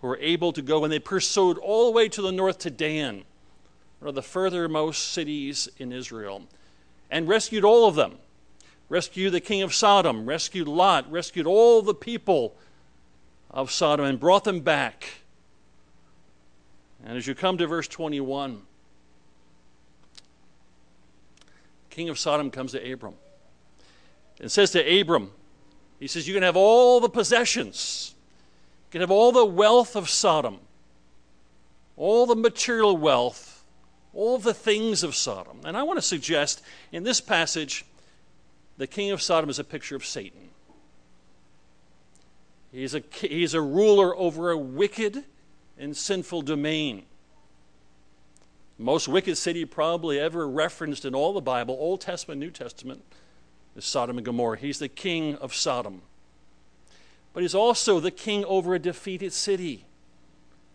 who 0.00 0.06
were 0.08 0.18
able 0.18 0.52
to 0.52 0.62
go, 0.62 0.84
and 0.84 0.92
they 0.92 0.98
pursued 0.98 1.58
all 1.58 1.86
the 1.86 1.92
way 1.92 2.08
to 2.08 2.22
the 2.22 2.32
north 2.32 2.58
to 2.58 2.70
Dan, 2.70 3.24
one 3.98 4.08
of 4.08 4.14
the 4.14 4.22
furthermost 4.22 5.12
cities 5.12 5.68
in 5.78 5.92
Israel, 5.92 6.42
and 7.10 7.28
rescued 7.28 7.64
all 7.64 7.86
of 7.86 7.94
them. 7.94 8.18
Rescued 8.88 9.32
the 9.32 9.40
king 9.40 9.62
of 9.62 9.74
Sodom, 9.74 10.26
rescued 10.26 10.68
Lot, 10.68 11.10
rescued 11.10 11.46
all 11.46 11.80
the 11.82 11.94
people 11.94 12.56
of 13.50 13.70
Sodom, 13.70 14.04
and 14.04 14.20
brought 14.20 14.44
them 14.44 14.60
back 14.60 15.22
and 17.04 17.18
as 17.18 17.26
you 17.26 17.34
come 17.34 17.58
to 17.58 17.66
verse 17.66 17.88
21, 17.88 18.62
king 21.92 22.08
of 22.08 22.18
Sodom 22.18 22.50
comes 22.50 22.72
to 22.72 22.92
Abram 22.92 23.14
and 24.40 24.50
says 24.50 24.70
to 24.72 25.00
Abram, 25.00 25.30
he 26.00 26.08
says, 26.08 26.26
You 26.26 26.34
can 26.34 26.42
have 26.42 26.56
all 26.56 27.00
the 27.00 27.08
possessions, 27.08 28.14
you 28.86 28.92
can 28.92 29.00
have 29.02 29.10
all 29.10 29.30
the 29.30 29.44
wealth 29.44 29.94
of 29.94 30.08
Sodom, 30.08 30.58
all 31.96 32.26
the 32.26 32.34
material 32.34 32.96
wealth, 32.96 33.64
all 34.14 34.38
the 34.38 34.54
things 34.54 35.04
of 35.04 35.14
Sodom. 35.14 35.60
And 35.64 35.76
I 35.76 35.82
want 35.82 35.98
to 35.98 36.02
suggest 36.02 36.62
in 36.90 37.04
this 37.04 37.20
passage, 37.20 37.84
the 38.78 38.86
king 38.86 39.10
of 39.10 39.20
Sodom 39.20 39.50
is 39.50 39.58
a 39.58 39.64
picture 39.64 39.94
of 39.94 40.04
Satan. 40.04 40.48
He's 42.72 42.94
a, 42.94 43.02
he's 43.20 43.52
a 43.52 43.60
ruler 43.60 44.16
over 44.16 44.50
a 44.50 44.56
wicked 44.56 45.24
and 45.78 45.94
sinful 45.94 46.42
domain. 46.42 47.04
Most 48.78 49.08
wicked 49.08 49.36
city 49.36 49.64
probably 49.64 50.18
ever 50.18 50.48
referenced 50.48 51.04
in 51.04 51.14
all 51.14 51.32
the 51.32 51.40
Bible, 51.40 51.76
Old 51.78 52.00
Testament, 52.00 52.40
New 52.40 52.50
Testament, 52.50 53.02
is 53.76 53.84
Sodom 53.84 54.18
and 54.18 54.24
Gomorrah. 54.24 54.58
He's 54.58 54.78
the 54.78 54.88
king 54.88 55.36
of 55.36 55.54
Sodom. 55.54 56.02
But 57.32 57.42
he's 57.42 57.54
also 57.54 58.00
the 58.00 58.10
king 58.10 58.44
over 58.44 58.74
a 58.74 58.78
defeated 58.78 59.32
city. 59.32 59.86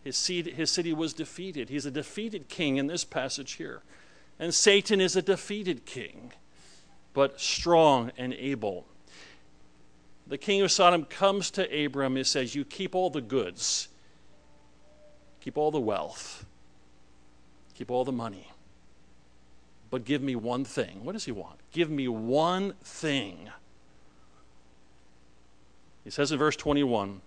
His, 0.04 0.16
seed, 0.16 0.48
his 0.48 0.72
city 0.72 0.94
was 0.94 1.14
defeated. 1.14 1.70
He's 1.70 1.86
a 1.86 1.92
defeated 1.92 2.48
king 2.48 2.78
in 2.78 2.88
this 2.88 3.04
passage 3.04 3.54
here. 3.54 3.82
And 4.40 4.54
Satan 4.54 5.02
is 5.02 5.16
a 5.16 5.22
defeated 5.22 5.86
king, 5.86 6.32
but 7.14 7.42
strong 7.42 8.12
and 8.18 8.34
able. 8.34 8.86
The 10.28 10.38
king 10.38 10.62
of 10.62 10.72
Sodom 10.72 11.06
comes 11.06 11.52
to 11.52 11.86
Abram 11.86 12.16
and 12.16 12.26
says, 12.26 12.56
You 12.56 12.64
keep 12.64 12.96
all 12.96 13.10
the 13.10 13.22
goods 13.22 13.90
Keep 15.48 15.58
all 15.58 15.72
the 15.72 15.80
wealth. 15.80 16.46
Keep 17.78 17.92
all 17.92 18.04
the 18.04 18.12
money. 18.12 18.50
But 19.92 20.04
give 20.04 20.22
me 20.22 20.36
one 20.36 20.66
thing. 20.66 21.06
What 21.06 21.14
does 21.14 21.26
he 21.26 21.32
want? 21.32 21.60
Give 21.72 21.92
me 21.92 22.08
one 22.08 22.74
thing. 22.84 23.50
He 26.04 26.10
says 26.10 26.32
in 26.32 26.40
verse 26.40 26.56
21 26.56 27.22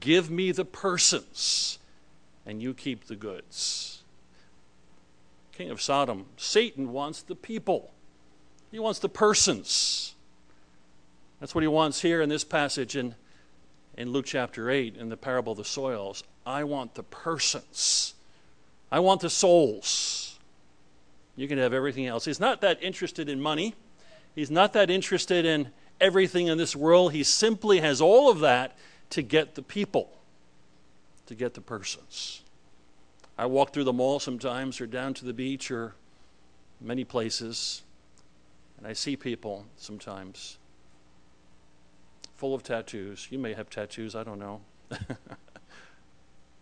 Give 0.00 0.28
me 0.28 0.50
the 0.50 0.64
persons, 0.64 1.78
and 2.44 2.60
you 2.60 2.74
keep 2.74 3.06
the 3.06 3.14
goods. 3.14 4.02
King 5.52 5.70
of 5.70 5.80
Sodom, 5.80 6.26
Satan 6.36 6.92
wants 6.92 7.22
the 7.22 7.36
people, 7.36 7.92
he 8.72 8.80
wants 8.80 8.98
the 8.98 9.08
persons. 9.08 10.14
That's 11.38 11.54
what 11.54 11.62
he 11.62 11.68
wants 11.68 12.00
here 12.00 12.22
in 12.22 12.28
this 12.28 12.44
passage 12.44 12.96
in, 12.96 13.14
in 13.96 14.10
Luke 14.10 14.24
chapter 14.24 14.70
8 14.70 14.96
in 14.96 15.10
the 15.10 15.16
parable 15.16 15.52
of 15.52 15.58
the 15.58 15.64
soils. 15.64 16.24
I 16.46 16.64
want 16.64 16.94
the 16.94 17.02
persons. 17.02 18.14
I 18.90 19.00
want 19.00 19.20
the 19.20 19.30
souls. 19.30 20.38
You 21.34 21.48
can 21.48 21.58
have 21.58 21.72
everything 21.72 22.06
else. 22.06 22.24
He's 22.24 22.40
not 22.40 22.60
that 22.62 22.82
interested 22.82 23.28
in 23.28 23.40
money. 23.40 23.74
He's 24.34 24.50
not 24.50 24.72
that 24.74 24.90
interested 24.90 25.44
in 25.44 25.70
everything 26.00 26.46
in 26.46 26.58
this 26.58 26.76
world. 26.76 27.12
He 27.12 27.22
simply 27.22 27.80
has 27.80 28.00
all 28.00 28.30
of 28.30 28.40
that 28.40 28.76
to 29.10 29.22
get 29.22 29.54
the 29.54 29.62
people, 29.62 30.10
to 31.26 31.34
get 31.34 31.54
the 31.54 31.60
persons. 31.60 32.42
I 33.38 33.46
walk 33.46 33.72
through 33.72 33.84
the 33.84 33.92
mall 33.92 34.18
sometimes 34.18 34.80
or 34.80 34.86
down 34.86 35.14
to 35.14 35.24
the 35.24 35.32
beach 35.32 35.70
or 35.70 35.94
many 36.80 37.04
places, 37.04 37.82
and 38.78 38.86
I 38.86 38.92
see 38.92 39.16
people 39.16 39.66
sometimes 39.76 40.58
full 42.36 42.54
of 42.54 42.62
tattoos. 42.62 43.28
You 43.30 43.38
may 43.38 43.54
have 43.54 43.68
tattoos, 43.70 44.14
I 44.14 44.22
don't 44.22 44.38
know. 44.38 44.60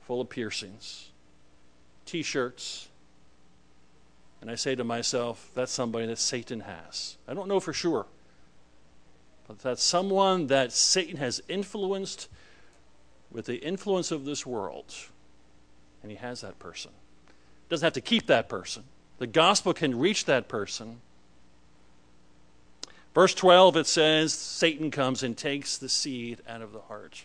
full 0.07 0.21
of 0.21 0.29
piercings, 0.29 1.11
t 2.05 2.23
shirts. 2.23 2.89
And 4.41 4.51
I 4.51 4.57
say 4.57 4.75
to 4.75 4.85
myself, 4.85 5.51
that's 5.55 5.73
somebody 5.73 6.07
that 6.07 6.19
Satan 6.19 6.61
has. 6.61 7.17
I 7.27 7.33
don't 7.33 7.49
know 7.49 7.61
for 7.61 7.73
sure, 7.73 8.07
but 9.49 9.59
that's 9.61 9.83
someone 9.83 10.49
that 10.49 10.71
Satan 10.71 11.17
has 11.17 11.41
influenced 11.49 12.29
with 13.31 13.47
the 13.47 13.57
influence 13.57 14.11
of 14.11 14.25
this 14.25 14.45
world. 14.45 14.95
And 16.03 16.11
he 16.11 16.19
has 16.19 16.43
that 16.43 16.59
person. 16.59 16.91
Doesn't 17.69 17.85
have 17.85 17.95
to 17.95 18.01
keep 18.01 18.27
that 18.27 18.49
person, 18.49 18.85
The 19.19 19.27
gospel 19.27 19.73
can 19.73 19.99
reach 19.99 20.27
that 20.27 20.49
person. 20.49 21.01
Verse 23.15 23.33
12, 23.33 23.77
it 23.77 23.87
says, 23.87 24.33
Satan 24.33 24.91
comes 24.91 25.23
and 25.23 25.37
takes 25.37 25.79
the 25.79 25.89
seed 25.89 26.41
out 26.49 26.63
of 26.63 26.73
the 26.73 26.81
heart. 26.81 27.25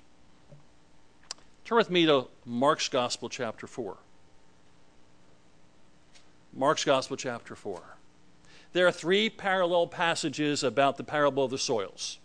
Turn 1.65 1.77
with 1.77 1.89
me 1.89 2.05
to 2.05 2.27
Mark's 2.45 2.89
Gospel, 2.89 3.27
chapter 3.27 3.67
4. 3.67 3.97
Mark's 6.53 6.83
Gospel, 6.83 7.15
chapter 7.15 7.55
4. 7.55 7.81
There 8.73 8.87
are 8.87 8.91
three 8.91 9.29
parallel 9.29 9.87
passages 9.87 10.63
about 10.63 10.97
the 10.97 11.03
parable 11.03 11.45
of 11.45 11.51
the 11.51 11.57
soils. 11.57 12.19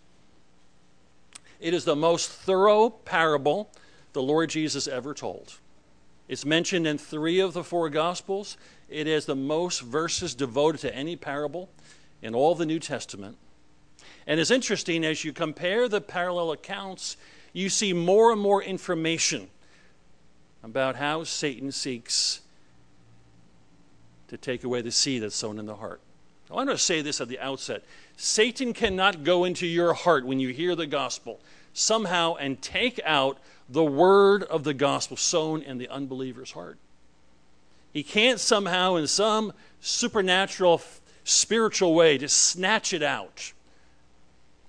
It 1.59 1.73
is 1.73 1.85
the 1.85 1.95
most 1.95 2.29
thorough 2.29 2.89
parable 2.89 3.71
the 4.13 4.21
Lord 4.21 4.49
Jesus 4.49 4.87
ever 4.87 5.13
told. 5.13 5.59
It's 6.27 6.45
mentioned 6.45 6.87
in 6.87 6.97
three 6.97 7.39
of 7.39 7.53
the 7.53 7.63
four 7.63 7.89
Gospels. 7.89 8.57
It 8.89 9.07
has 9.07 9.25
the 9.25 9.35
most 9.35 9.81
verses 9.81 10.33
devoted 10.33 10.81
to 10.81 10.95
any 10.95 11.15
parable 11.15 11.69
in 12.21 12.33
all 12.33 12.55
the 12.55 12.65
New 12.65 12.79
Testament. 12.79 13.37
And 14.27 14.39
it's 14.39 14.51
interesting 14.51 15.05
as 15.05 15.23
you 15.23 15.33
compare 15.33 15.87
the 15.87 16.01
parallel 16.01 16.51
accounts, 16.51 17.15
you 17.53 17.69
see 17.69 17.93
more 17.93 18.31
and 18.31 18.41
more 18.41 18.61
information 18.61 19.49
about 20.63 20.95
how 20.95 21.23
Satan 21.23 21.71
seeks 21.71 22.41
to 24.27 24.37
take 24.37 24.63
away 24.63 24.81
the 24.81 24.91
seed 24.91 25.23
that's 25.23 25.35
sown 25.35 25.59
in 25.59 25.65
the 25.65 25.75
heart. 25.75 26.01
I 26.49 26.53
want 26.53 26.69
to 26.69 26.77
say 26.77 27.01
this 27.01 27.21
at 27.21 27.27
the 27.27 27.39
outset 27.39 27.83
Satan 28.17 28.73
cannot 28.73 29.23
go 29.23 29.43
into 29.43 29.65
your 29.65 29.93
heart 29.93 30.25
when 30.25 30.39
you 30.39 30.49
hear 30.49 30.75
the 30.75 30.87
gospel 30.87 31.39
somehow 31.73 32.35
and 32.35 32.61
take 32.61 32.99
out 33.03 33.37
the 33.67 33.83
word 33.83 34.43
of 34.43 34.63
the 34.63 34.73
gospel 34.73 35.17
sown 35.17 35.61
in 35.61 35.77
the 35.77 35.89
unbeliever's 35.89 36.51
heart. 36.51 36.77
He 37.91 38.03
can't 38.03 38.39
somehow, 38.39 38.95
in 38.95 39.07
some 39.07 39.53
supernatural, 39.79 40.81
spiritual 41.23 41.93
way, 41.93 42.17
just 42.17 42.37
snatch 42.37 42.93
it 42.93 43.01
out. 43.01 43.53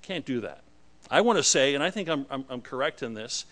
Can't 0.02 0.24
do 0.24 0.40
that. 0.40 0.62
I 1.10 1.20
want 1.20 1.38
to 1.38 1.42
say, 1.42 1.74
and 1.74 1.82
I 1.82 1.90
think 1.90 2.08
I'm, 2.08 2.26
I'm, 2.30 2.44
I'm 2.48 2.60
correct 2.60 3.02
in 3.02 3.14
this, 3.14 3.44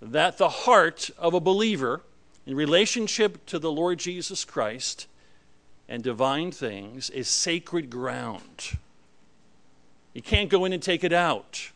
that 0.00 0.38
the 0.38 0.48
heart 0.48 1.10
of 1.18 1.34
a 1.34 1.40
believer 1.40 2.02
in 2.46 2.56
relationship 2.56 3.44
to 3.46 3.58
the 3.58 3.70
Lord 3.70 3.98
Jesus 3.98 4.44
Christ 4.44 5.06
and 5.88 6.02
divine 6.02 6.52
things 6.52 7.08
is 7.10 7.28
sacred 7.28 7.88
ground. 7.88 8.76
You 10.12 10.22
can't 10.22 10.50
go 10.50 10.64
in 10.64 10.72
and 10.72 10.82
take 10.82 11.02
it 11.02 11.12
out. 11.12 11.70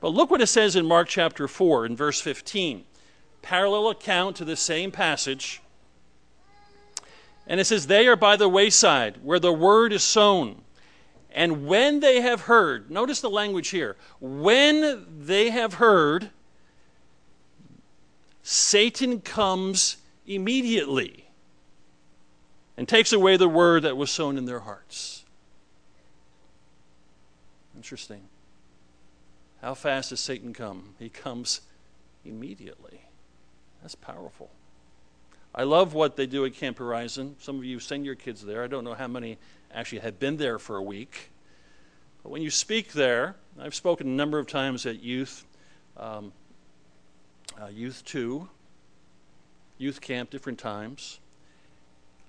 But 0.00 0.08
look 0.08 0.30
what 0.30 0.42
it 0.42 0.48
says 0.48 0.76
in 0.76 0.84
Mark 0.84 1.08
chapter 1.08 1.48
4 1.48 1.86
in 1.86 1.96
verse 1.96 2.20
15. 2.20 2.84
Parallel 3.40 3.90
account 3.90 4.36
to 4.36 4.44
the 4.44 4.56
same 4.56 4.90
passage. 4.90 5.62
And 7.46 7.58
it 7.58 7.64
says, 7.64 7.86
They 7.86 8.06
are 8.06 8.16
by 8.16 8.36
the 8.36 8.48
wayside 8.48 9.18
where 9.22 9.38
the 9.38 9.52
word 9.52 9.92
is 9.92 10.02
sown. 10.02 10.62
And 11.30 11.66
when 11.66 12.00
they 12.00 12.20
have 12.20 12.42
heard, 12.42 12.90
notice 12.90 13.20
the 13.20 13.30
language 13.30 13.68
here, 13.68 13.96
when 14.20 15.06
they 15.20 15.50
have 15.50 15.74
heard, 15.74 16.30
Satan 18.42 19.20
comes 19.20 19.96
immediately 20.26 21.23
and 22.76 22.88
takes 22.88 23.12
away 23.12 23.36
the 23.36 23.48
word 23.48 23.82
that 23.82 23.96
was 23.96 24.10
sown 24.10 24.36
in 24.36 24.44
their 24.44 24.60
hearts. 24.60 25.24
Interesting. 27.76 28.22
How 29.60 29.74
fast 29.74 30.10
does 30.10 30.20
Satan 30.20 30.52
come? 30.52 30.94
He 30.98 31.08
comes 31.08 31.60
immediately. 32.24 33.00
That's 33.82 33.94
powerful. 33.94 34.50
I 35.54 35.62
love 35.62 35.94
what 35.94 36.16
they 36.16 36.26
do 36.26 36.44
at 36.44 36.54
Camp 36.54 36.78
Horizon. 36.78 37.36
Some 37.38 37.58
of 37.58 37.64
you 37.64 37.78
send 37.78 38.04
your 38.04 38.16
kids 38.16 38.44
there. 38.44 38.64
I 38.64 38.66
don't 38.66 38.82
know 38.82 38.94
how 38.94 39.06
many 39.06 39.38
actually 39.72 40.00
have 40.00 40.18
been 40.18 40.36
there 40.36 40.58
for 40.58 40.76
a 40.76 40.82
week. 40.82 41.30
But 42.22 42.30
when 42.30 42.42
you 42.42 42.50
speak 42.50 42.92
there, 42.92 43.36
I've 43.60 43.74
spoken 43.74 44.08
a 44.08 44.10
number 44.10 44.38
of 44.38 44.46
times 44.46 44.84
at 44.86 45.02
youth, 45.02 45.44
um, 45.96 46.32
uh, 47.60 47.66
youth 47.66 48.02
two, 48.04 48.48
youth 49.78 50.00
camp, 50.00 50.30
different 50.30 50.58
times. 50.58 51.20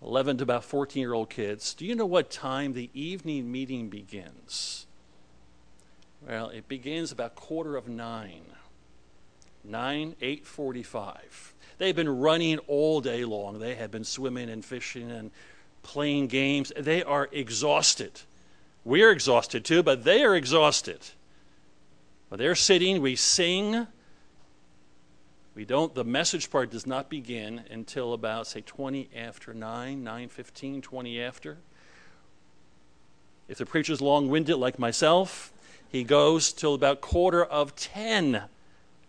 11 0.06 0.38
to 0.38 0.44
about 0.44 0.63
14 0.63 1.02
year 1.02 1.13
old 1.13 1.30
kids. 1.30 1.74
Do 1.74 1.86
you 1.86 1.96
know 1.96 2.06
what 2.06 2.30
time 2.30 2.74
the 2.74 2.91
evening 2.94 3.52
meeting 3.52 3.89
begins? 3.89 4.86
Well, 6.26 6.50
it 6.50 6.68
begins 6.68 7.12
about 7.12 7.36
quarter 7.36 7.76
of 7.76 7.88
nine. 7.88 8.44
9, 9.63 10.15
8.45. 10.22 11.15
They've 11.80 11.96
been 11.96 12.20
running 12.20 12.60
all 12.68 13.02
day 13.02 13.26
long. 13.26 13.58
They 13.58 13.74
have 13.76 13.89
been 13.89 14.04
swimming 14.04 14.50
and 14.50 14.63
fishing 14.63 15.10
and 15.10 15.32
playing 15.82 16.28
games. 16.28 16.72
They 16.78 17.02
are 17.02 17.28
exhausted. 17.32 18.22
We're 18.84 19.10
exhausted 19.10 19.65
too, 19.65 19.82
but 19.82 20.04
they 20.04 20.24
are 20.24 20.36
exhausted. 20.36 21.00
But 22.30 22.38
they're 22.38 22.54
sitting, 22.54 23.02
we 23.02 23.15
sing. 23.15 23.88
We 25.56 25.63
don't, 25.63 25.96
the 25.96 26.04
message 26.04 26.52
part 26.52 26.70
does 26.70 26.86
not 26.86 27.10
begin 27.10 27.63
until 27.72 28.12
about, 28.12 28.46
say, 28.48 28.60
20 28.62 29.10
after 29.15 29.54
9, 29.54 30.04
9 30.04 30.30
15, 30.30 30.82
20 30.82 31.22
after. 31.22 31.58
If 33.48 33.58
the 33.58 33.65
preacher's 33.65 34.02
long 34.02 34.30
winded 34.30 34.58
like 34.58 34.78
myself, 34.78 35.54
he 35.88 36.04
goes 36.04 36.52
till 36.52 36.74
about 36.74 37.00
quarter 37.00 37.44
of 37.44 37.74
10. 37.76 38.44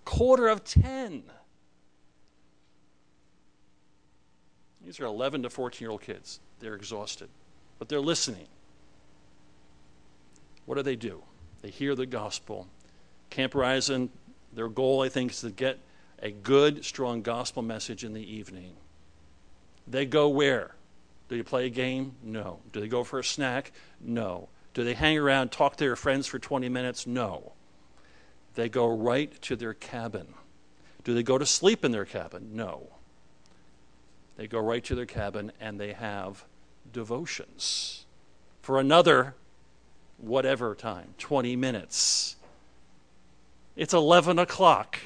Quarter 0.04 0.46
of 0.46 0.62
10. 0.62 1.24
These 4.84 5.00
are 5.00 5.04
11 5.04 5.42
to 5.42 5.50
14 5.50 5.84
year 5.84 5.90
old 5.90 6.02
kids. 6.02 6.38
They're 6.60 6.76
exhausted, 6.76 7.28
but 7.80 7.88
they're 7.88 8.00
listening. 8.00 8.46
What 10.64 10.76
do 10.76 10.82
they 10.82 10.94
do? 10.94 11.22
They 11.62 11.70
hear 11.70 11.96
the 11.96 12.06
gospel. 12.06 12.68
Camp 13.30 13.54
Horizon, 13.54 14.10
their 14.52 14.68
goal, 14.68 15.02
I 15.02 15.08
think, 15.08 15.32
is 15.32 15.40
to 15.40 15.50
get 15.50 15.80
a 16.20 16.30
good, 16.30 16.84
strong 16.84 17.22
gospel 17.22 17.62
message 17.62 18.04
in 18.04 18.12
the 18.12 18.34
evening. 18.34 18.74
They 19.86 20.06
go 20.06 20.28
where? 20.28 20.74
Do 21.28 21.36
they 21.36 21.42
play 21.42 21.66
a 21.66 21.70
game? 21.70 22.14
No. 22.22 22.60
Do 22.72 22.80
they 22.80 22.88
go 22.88 23.04
for 23.04 23.18
a 23.18 23.24
snack? 23.24 23.72
No. 24.00 24.48
Do 24.74 24.84
they 24.84 24.94
hang 24.94 25.18
around, 25.18 25.50
talk 25.50 25.76
to 25.76 25.84
their 25.84 25.96
friends 25.96 26.26
for 26.26 26.38
20 26.38 26.68
minutes? 26.68 27.06
No. 27.06 27.52
They 28.54 28.68
go 28.68 28.86
right 28.86 29.40
to 29.42 29.56
their 29.56 29.74
cabin. 29.74 30.34
Do 31.04 31.14
they 31.14 31.22
go 31.22 31.38
to 31.38 31.46
sleep 31.46 31.84
in 31.84 31.92
their 31.92 32.04
cabin? 32.04 32.50
No. 32.54 32.88
They 34.36 34.46
go 34.46 34.58
right 34.58 34.84
to 34.84 34.94
their 34.94 35.06
cabin 35.06 35.52
and 35.60 35.80
they 35.80 35.92
have 35.92 36.44
devotions 36.92 38.06
for 38.60 38.78
another 38.78 39.34
whatever 40.18 40.74
time 40.74 41.14
20 41.18 41.56
minutes. 41.56 42.36
It's 43.76 43.92
11 43.94 44.38
o'clock, 44.38 44.98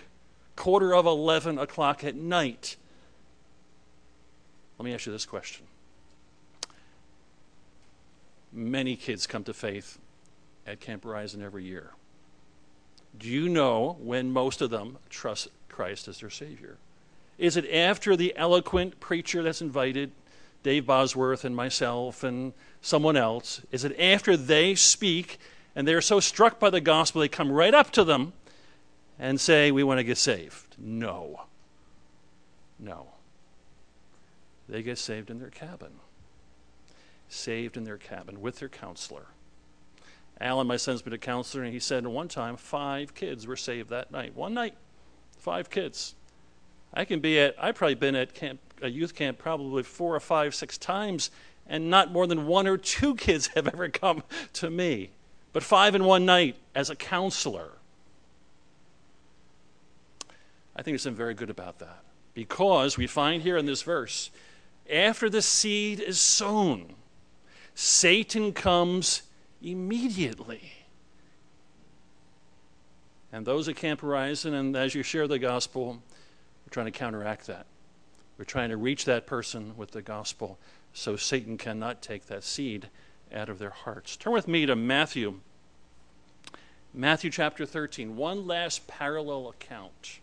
quarter 0.61 0.95
of 0.95 1.07
11 1.07 1.59
o'clock 1.59 2.05
at 2.05 2.15
night. 2.15 2.77
Let 4.79 4.85
me 4.85 4.93
ask 4.93 5.07
you 5.07 5.13
this 5.13 5.25
question. 5.25 5.65
Many 8.53 8.95
kids 8.95 9.27
come 9.27 9.43
to 9.45 9.55
faith 9.55 9.99
at 10.67 10.79
Camp 10.79 11.05
Horizon 11.05 11.43
every 11.43 11.65
year. 11.65 11.93
Do 13.19 13.27
you 13.27 13.49
know 13.49 13.97
when 14.01 14.33
most 14.33 14.61
of 14.61 14.69
them 14.69 14.99
trust 15.09 15.49
Christ 15.71 16.09
as 16.09 16.21
their 16.21 16.29
Savior? 16.29 16.77
Is 17.39 17.57
it 17.57 17.67
after 17.73 18.15
the 18.15 18.37
eloquent 18.37 19.01
preacher 19.01 19.43
that's 19.43 19.63
invited, 19.63 20.13
Dave 20.63 20.85
Bosworth 20.85 21.43
and 21.43 21.57
myself 21.57 22.23
and 22.23 22.53
someone 22.83 23.17
else? 23.17 23.63
Is 23.73 23.83
it 23.83 23.99
after 23.99 24.37
they 24.37 24.75
speak 24.75 25.39
and 25.75 25.89
they're 25.89 26.03
so 26.03 26.21
struck 26.21 26.59
by 26.59 26.69
the 26.69 26.83
gospel 26.83 27.23
they 27.23 27.29
come 27.29 27.51
right 27.51 27.73
up 27.73 27.91
to 27.93 28.05
them 28.05 28.35
and 29.21 29.39
say, 29.39 29.71
We 29.71 29.85
want 29.85 29.99
to 29.99 30.05
get 30.05 30.19
saved? 30.19 30.77
No. 30.79 31.43
No. 32.79 33.09
They 34.69 34.83
get 34.83 34.99
saved 34.99 35.31
in 35.31 35.39
their 35.39 35.51
cabin. 35.51 35.93
Saved 37.29 37.77
in 37.77 37.85
their 37.85 37.99
cabin 37.99 38.41
with 38.41 38.59
their 38.59 38.69
counselor. 38.69 39.27
Alan, 40.41 40.67
my 40.67 40.79
son's 40.79 41.03
been 41.03 41.13
a 41.13 41.19
counselor, 41.19 41.63
and 41.65 41.73
he 41.73 41.79
said 41.79 42.07
one 42.07 42.29
time 42.29 42.57
five 42.57 43.15
kids 43.15 43.47
were 43.47 43.57
saved 43.57 43.91
that 43.91 44.11
night. 44.11 44.35
One 44.35 44.55
night, 44.55 44.75
five 45.37 45.69
kids. 45.69 46.15
I 46.95 47.05
can 47.05 47.21
be 47.21 47.39
at, 47.39 47.55
I've 47.61 47.75
probably 47.75 47.95
been 47.95 48.17
at 48.17 48.33
camp, 48.33 48.59
a 48.81 48.89
youth 48.89 49.15
camp 49.15 49.39
probably 49.39 49.83
four 49.83 50.17
or 50.17 50.21
five, 50.21 50.55
six 50.55 50.79
times, 50.79 51.31
and 51.69 51.91
not 51.91 52.11
more 52.11 52.27
than 52.27 52.47
one 52.47 52.67
or 52.67 52.79
two 52.79 53.15
kids 53.15 53.47
have 53.55 53.69
ever 53.69 53.91
come 53.91 54.23
to 54.55 54.71
me. 54.71 55.11
But 55.53 55.63
five 55.63 55.95
in 55.95 56.05
one 56.05 56.25
night 56.25 56.57
as 56.75 56.89
a 56.89 56.97
counselor. 56.97 57.73
I 60.77 60.83
think 60.83 60.95
there's 60.95 61.03
something 61.03 61.17
very 61.17 61.35
good 61.35 61.51
about 61.51 61.79
that. 61.81 62.03
Because 62.35 62.97
we 62.97 63.07
find 63.07 63.43
here 63.43 63.57
in 63.57 63.67
this 63.67 63.83
verse, 63.83 64.31
after 64.91 65.29
the 65.29 65.43
seed 65.43 66.01
is 66.01 66.21
sown, 66.21 66.95
Satan 67.75 68.53
comes 68.53 69.23
immediately. 69.63 70.73
And 73.33 73.47
those 73.47 73.69
at 73.69 73.77
Camp 73.77 74.01
Horizon, 74.01 74.55
and 74.55 74.77
as 74.77 74.95
you 74.95 75.03
share 75.03 75.29
the 75.29 75.39
gospel, 75.39 76.03
we're 76.65 76.71
trying 76.71 76.87
to 76.87 76.93
counteract 76.93 77.47
that. 77.47 77.67
We're 78.39 78.45
trying 78.45 78.71
to 78.71 78.77
reach 78.77 79.05
that 79.05 79.27
person 79.27 79.77
with 79.77 79.91
the 79.91 80.03
gospel 80.03 80.59
so 80.93 81.17
Satan 81.17 81.57
cannot 81.59 82.03
take 82.03 82.27
that 82.27 82.43
seed 82.43 82.89
out 83.33 83.49
of 83.49 83.59
their 83.59 83.71
hearts. 83.71 84.17
Turn 84.17 84.33
with 84.33 84.49
me 84.49 84.67
to 84.67 84.75
Matthew. 84.75 85.41
Matthew 86.93 87.31
chapter 87.31 87.65
13. 87.65 88.17
One 88.17 88.47
last 88.47 88.87
parallel 88.89 89.49
account. 89.49 90.21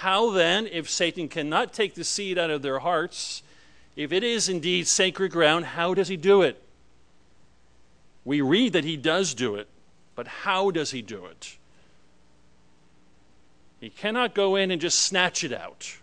How 0.00 0.30
then, 0.30 0.66
if 0.66 0.90
Satan 0.90 1.26
cannot 1.26 1.72
take 1.72 1.94
the 1.94 2.04
seed 2.04 2.36
out 2.36 2.50
of 2.50 2.60
their 2.60 2.80
hearts, 2.80 3.42
if 3.96 4.12
it 4.12 4.22
is 4.22 4.46
indeed 4.46 4.86
sacred 4.86 5.32
ground, 5.32 5.64
how 5.64 5.94
does 5.94 6.08
he 6.08 6.18
do 6.18 6.42
it? 6.42 6.62
We 8.22 8.42
read 8.42 8.74
that 8.74 8.84
he 8.84 8.98
does 8.98 9.32
do 9.32 9.54
it, 9.54 9.68
but 10.14 10.26
how 10.26 10.70
does 10.70 10.90
he 10.90 11.00
do 11.00 11.24
it? 11.24 11.56
He 13.80 13.88
cannot 13.88 14.34
go 14.34 14.54
in 14.54 14.70
and 14.70 14.82
just 14.82 14.98
snatch 14.98 15.42
it 15.42 15.52
out. 15.52 15.96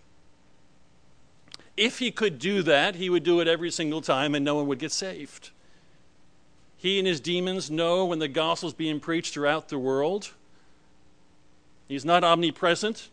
If 1.78 2.00
he 2.00 2.10
could 2.10 2.40
do 2.40 2.64
that, 2.64 2.96
he 2.96 3.12
would 3.12 3.24
do 3.24 3.42
it 3.42 3.48
every 3.48 3.70
single 3.70 4.02
time 4.02 4.34
and 4.34 4.44
no 4.44 4.56
one 4.56 4.66
would 4.68 4.80
get 4.80 4.92
saved. 4.92 5.52
He 6.78 6.98
and 6.98 7.08
his 7.08 7.20
demons 7.20 7.70
know 7.70 8.06
when 8.06 8.18
the 8.18 8.28
gospel 8.28 8.70
is 8.70 8.74
being 8.74 9.00
preached 9.00 9.36
throughout 9.36 9.70
the 9.70 9.78
world. 9.78 10.32
He's 11.88 12.06
not 12.06 12.24
omnipresent, 12.24 13.10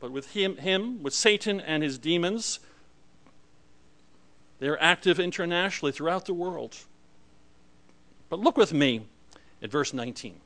but 0.00 0.10
with 0.10 0.32
him, 0.32 0.56
him, 0.58 1.02
with 1.02 1.14
Satan 1.14 1.60
and 1.60 1.82
his 1.82 1.98
demons, 1.98 2.60
they're 4.58 4.80
active 4.82 5.20
internationally 5.20 5.92
throughout 5.92 6.26
the 6.26 6.34
world. 6.34 6.76
But 8.28 8.40
look 8.40 8.56
with 8.56 8.72
me 8.72 9.06
at 9.62 9.70
verse 9.70 9.92
19. 9.92 10.40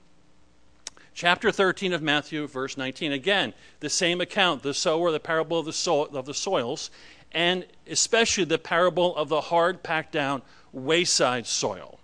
Chapter 1.15 1.51
13 1.51 1.93
of 1.93 2.03
Matthew, 2.03 2.47
verse 2.47 2.77
19. 2.77 3.13
Again, 3.13 3.53
the 3.81 3.91
same 3.91 4.21
account, 4.21 4.63
the 4.63 4.75
sower, 4.75 5.11
the 5.11 5.21
parable 5.21 5.59
of 5.59 5.67
the, 5.67 5.73
so- 5.73 6.05
of 6.05 6.27
the 6.27 6.35
soils, 6.35 6.91
and 7.33 7.67
especially 7.87 8.45
the 8.45 8.59
parable 8.59 9.15
of 9.17 9.29
the 9.29 9.41
hard, 9.41 9.83
packed 9.83 10.13
down 10.13 10.43
wayside 10.73 11.47
soil. 11.47 11.99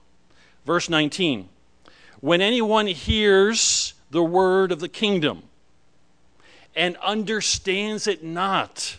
Verse 0.65 0.89
19. 0.89 1.49
When 2.21 2.41
anyone 2.41 2.87
hears 2.87 3.95
the 4.11 4.23
word 4.23 4.73
of 4.73 4.81
the 4.81 4.89
kingdom 4.89 5.45
and 6.77 6.97
understands 6.99 8.07
it 8.07 8.23
not, 8.23 8.99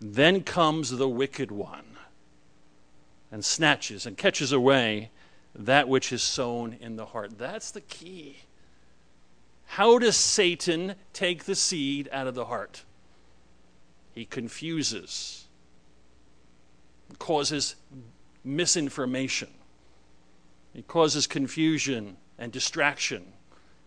then 0.00 0.42
comes 0.42 0.90
the 0.90 1.08
wicked 1.08 1.50
one 1.50 1.96
and 3.32 3.44
snatches 3.44 4.04
and 4.06 4.18
catches 4.18 4.52
away 4.52 5.10
that 5.54 5.88
which 5.88 6.12
is 6.12 6.22
sown 6.22 6.76
in 6.80 6.96
the 6.96 7.06
heart. 7.06 7.38
That's 7.38 7.70
the 7.70 7.80
key. 7.80 8.36
How 9.66 9.98
does 9.98 10.16
Satan 10.16 10.94
take 11.12 11.44
the 11.44 11.54
seed 11.54 12.08
out 12.12 12.26
of 12.26 12.34
the 12.34 12.44
heart? 12.46 12.84
He 14.12 14.24
confuses, 14.24 15.46
causes 17.18 17.76
misinformation, 18.44 19.48
he 20.74 20.82
causes 20.82 21.26
confusion 21.26 22.16
and 22.38 22.52
distraction 22.52 23.24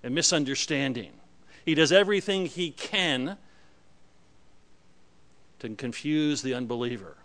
and 0.04 0.16
misunderstanding. 0.16 1.12
He 1.66 1.76
does 1.76 1.92
everything 1.92 2.46
he 2.46 2.72
can 2.72 3.38
to 5.60 5.70
confuse 5.70 6.42
the 6.42 6.54
unbeliever. 6.54 7.18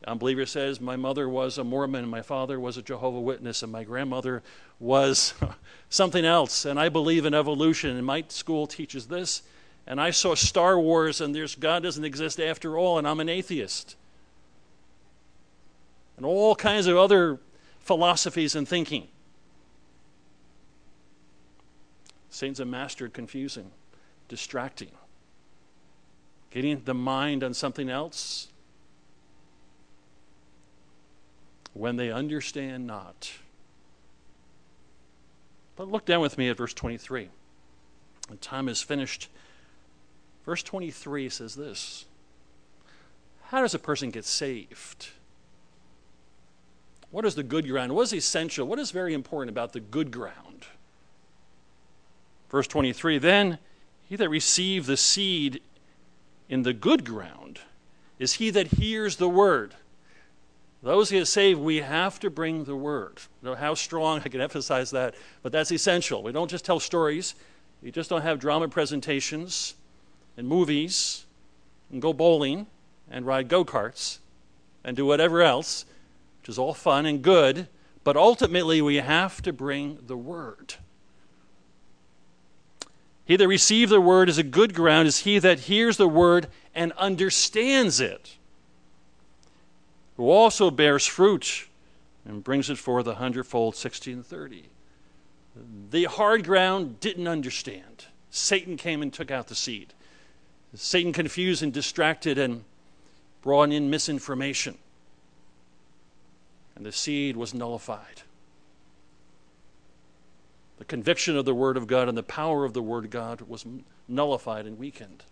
The 0.00 0.10
unbeliever 0.10 0.46
says, 0.46 0.80
My 0.80 0.96
mother 0.96 1.28
was 1.28 1.58
a 1.58 1.64
Mormon, 1.64 2.08
my 2.08 2.22
father 2.22 2.60
was 2.60 2.76
a 2.76 2.82
Jehovah 2.82 3.20
Witness, 3.20 3.62
and 3.62 3.72
my 3.72 3.84
grandmother 3.84 4.42
was 4.78 5.32
something 5.88 6.24
else, 6.24 6.64
and 6.64 6.78
I 6.78 6.88
believe 6.88 7.24
in 7.24 7.34
evolution, 7.34 7.96
and 7.96 8.04
my 8.04 8.24
school 8.28 8.66
teaches 8.66 9.06
this, 9.06 9.42
and 9.86 10.00
I 10.00 10.10
saw 10.10 10.34
Star 10.34 10.78
Wars, 10.78 11.20
and 11.20 11.34
there's 11.34 11.54
God 11.54 11.82
doesn't 11.82 12.04
exist 12.04 12.38
after 12.38 12.76
all, 12.76 12.98
and 12.98 13.08
I'm 13.08 13.20
an 13.20 13.28
atheist. 13.28 13.96
And 16.16 16.26
all 16.26 16.54
kinds 16.54 16.86
of 16.86 16.96
other 16.96 17.38
philosophies 17.80 18.54
and 18.54 18.68
thinking. 18.68 19.08
Satan's 22.32 22.60
a 22.60 22.64
master 22.64 23.04
at 23.04 23.12
confusing, 23.12 23.70
distracting, 24.26 24.88
getting 26.50 26.80
the 26.82 26.94
mind 26.94 27.44
on 27.44 27.52
something 27.52 27.90
else 27.90 28.48
when 31.74 31.96
they 31.96 32.10
understand 32.10 32.86
not. 32.86 33.32
But 35.76 35.90
look 35.90 36.06
down 36.06 36.22
with 36.22 36.38
me 36.38 36.48
at 36.48 36.56
verse 36.56 36.72
23. 36.72 37.28
The 38.30 38.36
time 38.36 38.66
is 38.66 38.80
finished. 38.80 39.28
Verse 40.46 40.62
23 40.62 41.28
says 41.28 41.54
this 41.54 42.06
How 43.48 43.60
does 43.60 43.74
a 43.74 43.78
person 43.78 44.10
get 44.10 44.24
saved? 44.24 45.10
What 47.10 47.26
is 47.26 47.34
the 47.34 47.42
good 47.42 47.68
ground? 47.68 47.94
What 47.94 48.04
is 48.04 48.14
essential? 48.14 48.66
What 48.66 48.78
is 48.78 48.90
very 48.90 49.12
important 49.12 49.50
about 49.50 49.74
the 49.74 49.80
good 49.80 50.10
ground? 50.10 50.64
Verse 52.52 52.68
23 52.68 53.18
Then 53.18 53.58
he 54.04 54.14
that 54.14 54.28
received 54.28 54.86
the 54.86 54.96
seed 54.96 55.60
in 56.48 56.62
the 56.62 56.72
good 56.72 57.04
ground 57.04 57.58
is 58.20 58.34
he 58.34 58.50
that 58.50 58.68
hears 58.68 59.16
the 59.16 59.28
word 59.28 59.74
those 60.82 61.10
who 61.10 61.18
get 61.18 61.26
saved, 61.26 61.60
we 61.60 61.76
have 61.76 62.18
to 62.20 62.30
bring 62.30 62.64
the 62.64 62.74
word. 62.74 63.20
You 63.40 63.50
know 63.50 63.54
how 63.54 63.74
strong 63.74 64.20
I 64.24 64.28
can 64.28 64.40
emphasize 64.40 64.90
that, 64.90 65.14
but 65.42 65.52
that's 65.52 65.70
essential. 65.70 66.22
We 66.22 66.32
don't 66.32 66.50
just 66.50 66.64
tell 66.64 66.80
stories. 66.80 67.34
We 67.82 67.90
just 67.90 68.10
don't 68.10 68.22
have 68.22 68.38
drama 68.38 68.68
presentations 68.68 69.74
and 70.36 70.46
movies 70.46 71.24
and 71.90 72.02
go 72.02 72.12
bowling 72.12 72.66
and 73.10 73.26
ride 73.26 73.48
go 73.48 73.64
karts 73.64 74.18
and 74.84 74.96
do 74.96 75.06
whatever 75.06 75.42
else, 75.42 75.84
which 76.40 76.48
is 76.48 76.58
all 76.58 76.74
fun 76.74 77.06
and 77.06 77.22
good, 77.22 77.68
but 78.02 78.16
ultimately 78.16 78.82
we 78.82 78.96
have 78.96 79.40
to 79.42 79.52
bring 79.52 79.98
the 80.06 80.16
word. 80.16 80.74
He 83.32 83.36
that 83.36 83.48
receives 83.48 83.90
the 83.90 83.98
word 83.98 84.28
is 84.28 84.36
a 84.36 84.42
good 84.42 84.74
ground 84.74 85.08
is 85.08 85.20
he 85.20 85.38
that 85.38 85.60
hears 85.60 85.96
the 85.96 86.06
word 86.06 86.48
and 86.74 86.92
understands 86.98 87.98
it 87.98 88.36
who 90.18 90.28
also 90.28 90.70
bears 90.70 91.06
fruit 91.06 91.66
and 92.26 92.44
brings 92.44 92.68
it 92.68 92.76
forth 92.76 93.06
a 93.06 93.14
hundredfold, 93.14 93.74
sixty 93.74 94.12
and 94.12 94.26
thirty. 94.26 94.64
The 95.90 96.04
hard 96.04 96.44
ground 96.44 97.00
didn't 97.00 97.26
understand. 97.26 98.04
Satan 98.28 98.76
came 98.76 99.00
and 99.00 99.10
took 99.10 99.30
out 99.30 99.46
the 99.46 99.54
seed. 99.54 99.94
Satan 100.74 101.14
confused 101.14 101.62
and 101.62 101.72
distracted 101.72 102.36
and 102.36 102.64
brought 103.40 103.72
in 103.72 103.88
misinformation. 103.88 104.76
And 106.76 106.84
the 106.84 106.92
seed 106.92 107.38
was 107.38 107.54
nullified. 107.54 108.24
The 110.82 110.86
conviction 110.86 111.36
of 111.36 111.44
the 111.44 111.54
Word 111.54 111.76
of 111.76 111.86
God 111.86 112.08
and 112.08 112.18
the 112.18 112.24
power 112.24 112.64
of 112.64 112.72
the 112.72 112.82
Word 112.82 113.04
of 113.04 113.10
God 113.12 113.42
was 113.42 113.64
nullified 114.08 114.66
and 114.66 114.76
weakened. 114.76 115.22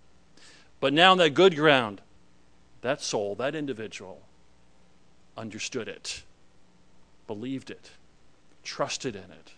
But 0.79 0.93
now, 0.93 1.11
on 1.11 1.19
that 1.19 1.31
good 1.31 1.57
ground, 1.57 2.01
that 2.83 3.03
soul, 3.03 3.35
that 3.35 3.57
individual, 3.57 4.23
understood 5.37 5.89
it, 5.89 6.23
believed 7.27 7.69
it, 7.69 7.91
trusted 8.63 9.17
in 9.17 9.25
it, 9.25 9.55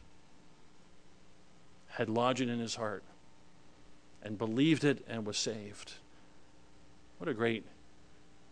had 1.88 2.08
lodging 2.08 2.48
in 2.48 2.58
his 2.58 2.76
heart, 2.76 3.02
and 4.22 4.38
believed 4.38 4.84
it 4.84 5.04
and 5.06 5.26
was 5.26 5.36
saved. 5.36 5.92
What 7.18 7.28
a 7.28 7.34
great, 7.34 7.66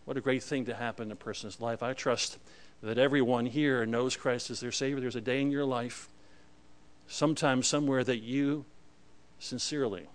what 0.05 0.15
a 0.15 0.21
great 0.21 0.43
thing 0.43 0.65
to 0.65 0.75
happen 0.75 1.07
in 1.07 1.11
a 1.11 1.15
person's 1.15 1.59
life. 1.59 1.81
I 1.81 1.93
trust 1.93 2.37
that 2.83 2.99
everyone 2.99 3.47
here 3.47 3.83
knows 3.87 4.15
Christ 4.15 4.51
as 4.51 4.59
their 4.59 4.71
Savior. 4.71 5.01
There's 5.01 5.15
a 5.15 5.21
day 5.21 5.41
in 5.41 5.49
your 5.49 5.65
life, 5.65 6.07
sometime, 7.11 7.61
somewhere, 7.61 8.03
that 8.03 8.19
you 8.19 8.65
sincerely 9.37 10.07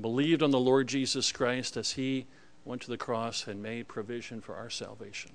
believed 0.00 0.42
on 0.42 0.50
the 0.50 0.58
Lord 0.58 0.88
Jesus 0.88 1.30
Christ 1.32 1.76
as 1.76 1.92
He 1.92 2.26
went 2.64 2.82
to 2.82 2.90
the 2.90 2.96
cross 2.96 3.46
and 3.46 3.62
made 3.62 3.88
provision 3.88 4.40
for 4.40 4.54
our 4.56 4.70
salvation. 4.70 5.32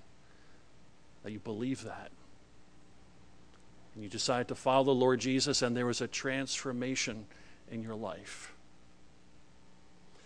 That 1.23 1.31
you 1.31 1.39
believe 1.39 1.83
that. 1.83 2.11
And 3.93 4.03
you 4.03 4.09
decide 4.09 4.47
to 4.47 4.55
follow 4.55 4.85
the 4.85 4.91
Lord 4.91 5.19
Jesus, 5.19 5.61
and 5.61 5.77
there 5.77 5.85
was 5.85 6.01
a 6.01 6.07
transformation 6.07 7.25
in 7.71 7.83
your 7.83 7.95
life. 7.95 8.53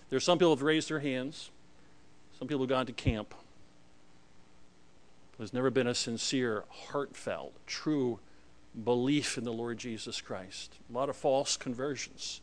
There 0.10 0.18
are 0.18 0.22
some 0.22 0.38
people 0.38 0.50
who 0.50 0.56
have 0.56 0.64
raised 0.64 0.90
their 0.90 1.00
hands, 1.00 1.52
some 2.40 2.48
people 2.48 2.64
have 2.64 2.70
gone 2.70 2.86
to 2.86 2.94
camp. 2.94 3.34
There's 5.38 5.54
never 5.54 5.70
been 5.70 5.88
a 5.88 5.94
sincere, 5.94 6.64
heartfelt, 6.70 7.54
true 7.68 8.20
belief 8.84 9.38
in 9.38 9.44
the 9.44 9.54
Lord 9.54 9.78
Jesus 9.78 10.22
Christ. 10.22 10.78
A 10.90 10.94
lot 10.94 11.10
of 11.10 11.16
false 11.16 11.58
conversions, 11.58 12.42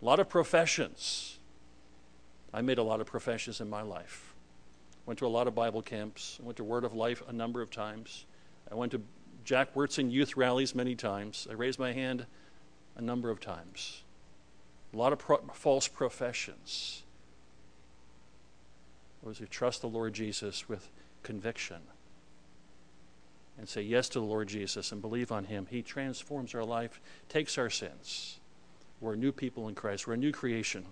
a 0.00 0.04
lot 0.04 0.20
of 0.20 0.28
professions 0.28 1.38
I 2.52 2.62
made 2.62 2.78
a 2.78 2.82
lot 2.82 3.00
of 3.00 3.06
professions 3.06 3.60
in 3.60 3.70
my 3.70 3.82
life. 3.82 4.34
Went 5.06 5.18
to 5.20 5.26
a 5.26 5.28
lot 5.28 5.46
of 5.46 5.54
Bible 5.54 5.82
camps. 5.82 6.38
Went 6.42 6.56
to 6.56 6.64
Word 6.64 6.84
of 6.84 6.94
Life 6.94 7.22
a 7.28 7.32
number 7.32 7.62
of 7.62 7.70
times. 7.70 8.26
I 8.70 8.74
went 8.74 8.92
to 8.92 9.02
Jack 9.44 9.74
Wyrtzen 9.74 10.10
youth 10.10 10.36
rallies 10.36 10.74
many 10.74 10.94
times. 10.94 11.46
I 11.48 11.54
raised 11.54 11.78
my 11.78 11.92
hand 11.92 12.26
a 12.96 13.02
number 13.02 13.30
of 13.30 13.40
times. 13.40 14.02
A 14.92 14.96
lot 14.96 15.12
of 15.12 15.20
pro- 15.20 15.40
false 15.52 15.86
professions. 15.86 17.04
Those 19.22 19.38
who 19.38 19.46
trust 19.46 19.80
the 19.80 19.88
Lord 19.88 20.12
Jesus 20.12 20.68
with 20.68 20.90
conviction 21.22 21.82
and 23.58 23.68
say 23.68 23.82
yes 23.82 24.08
to 24.10 24.20
the 24.20 24.24
Lord 24.24 24.48
Jesus 24.48 24.92
and 24.92 25.02
believe 25.02 25.30
on 25.30 25.44
Him, 25.44 25.66
He 25.70 25.82
transforms 25.82 26.54
our 26.54 26.64
life, 26.64 27.00
takes 27.28 27.58
our 27.58 27.70
sins. 27.70 28.40
We're 29.00 29.16
new 29.16 29.32
people 29.32 29.68
in 29.68 29.74
Christ, 29.74 30.06
we're 30.06 30.14
a 30.14 30.18
new 30.18 30.32
creation. 30.32 30.86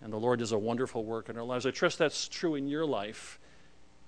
And 0.00 0.12
the 0.12 0.18
Lord 0.18 0.40
does 0.40 0.52
a 0.52 0.58
wonderful 0.58 1.04
work 1.04 1.28
in 1.28 1.38
our 1.38 1.44
lives. 1.44 1.64
I 1.64 1.70
trust 1.70 1.98
that's 1.98 2.26
true 2.26 2.56
in 2.56 2.66
your 2.66 2.84
life. 2.84 3.38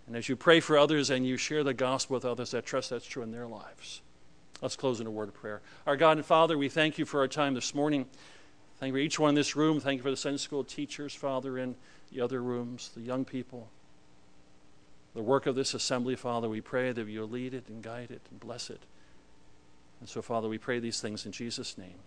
And 0.07 0.16
as 0.16 0.28
you 0.28 0.36
pray 0.36 0.61
for 0.61 0.76
others 0.76 1.11
and 1.11 1.26
you 1.26 1.36
share 1.36 1.62
the 1.62 1.72
gospel 1.72 2.14
with 2.14 2.24
others, 2.24 2.53
I 2.53 2.61
trust 2.61 2.90
that's 2.90 3.07
true 3.07 3.22
in 3.22 3.30
their 3.30 3.47
lives. 3.47 4.03
Let's 4.61 4.76
close 4.76 5.01
in 5.01 5.07
a 5.07 5.11
word 5.11 5.28
of 5.28 5.34
prayer. 5.34 5.62
Our 5.86 5.97
God 5.97 6.16
and 6.16 6.26
Father, 6.26 6.59
we 6.59 6.68
thank 6.68 6.99
you 6.99 7.05
for 7.05 7.20
our 7.20 7.28
time 7.28 7.55
this 7.55 7.74
morning. 7.74 8.07
Thank 8.78 8.88
you 8.88 8.95
for 8.95 8.99
each 8.99 9.18
one 9.18 9.30
in 9.30 9.34
this 9.34 9.55
room. 9.55 9.78
Thank 9.78 9.99
you 9.99 10.03
for 10.03 10.11
the 10.11 10.16
Sunday 10.16 10.38
school 10.38 10.64
teachers, 10.64 11.14
Father, 11.14 11.59
in 11.59 11.76
the 12.12 12.20
other 12.20 12.42
rooms, 12.42 12.90
the 12.95 13.01
young 13.01 13.24
people. 13.24 13.68
The 15.14 15.22
work 15.22 15.46
of 15.46 15.54
this 15.54 15.74
assembly, 15.74 16.16
Father, 16.16 16.48
we 16.48 16.60
pray 16.60 16.92
that 16.92 17.08
you'll 17.08 17.28
lead 17.28 17.54
it 17.54 17.68
and 17.68 17.82
guide 17.82 18.10
it 18.10 18.22
and 18.30 18.40
bless 18.40 18.68
it. 18.68 18.80
And 20.00 20.08
so, 20.08 20.20
Father, 20.20 20.48
we 20.48 20.58
pray 20.58 20.80
these 20.80 21.00
things 21.00 21.24
in 21.24 21.32
Jesus' 21.32 21.78
name. 21.78 21.98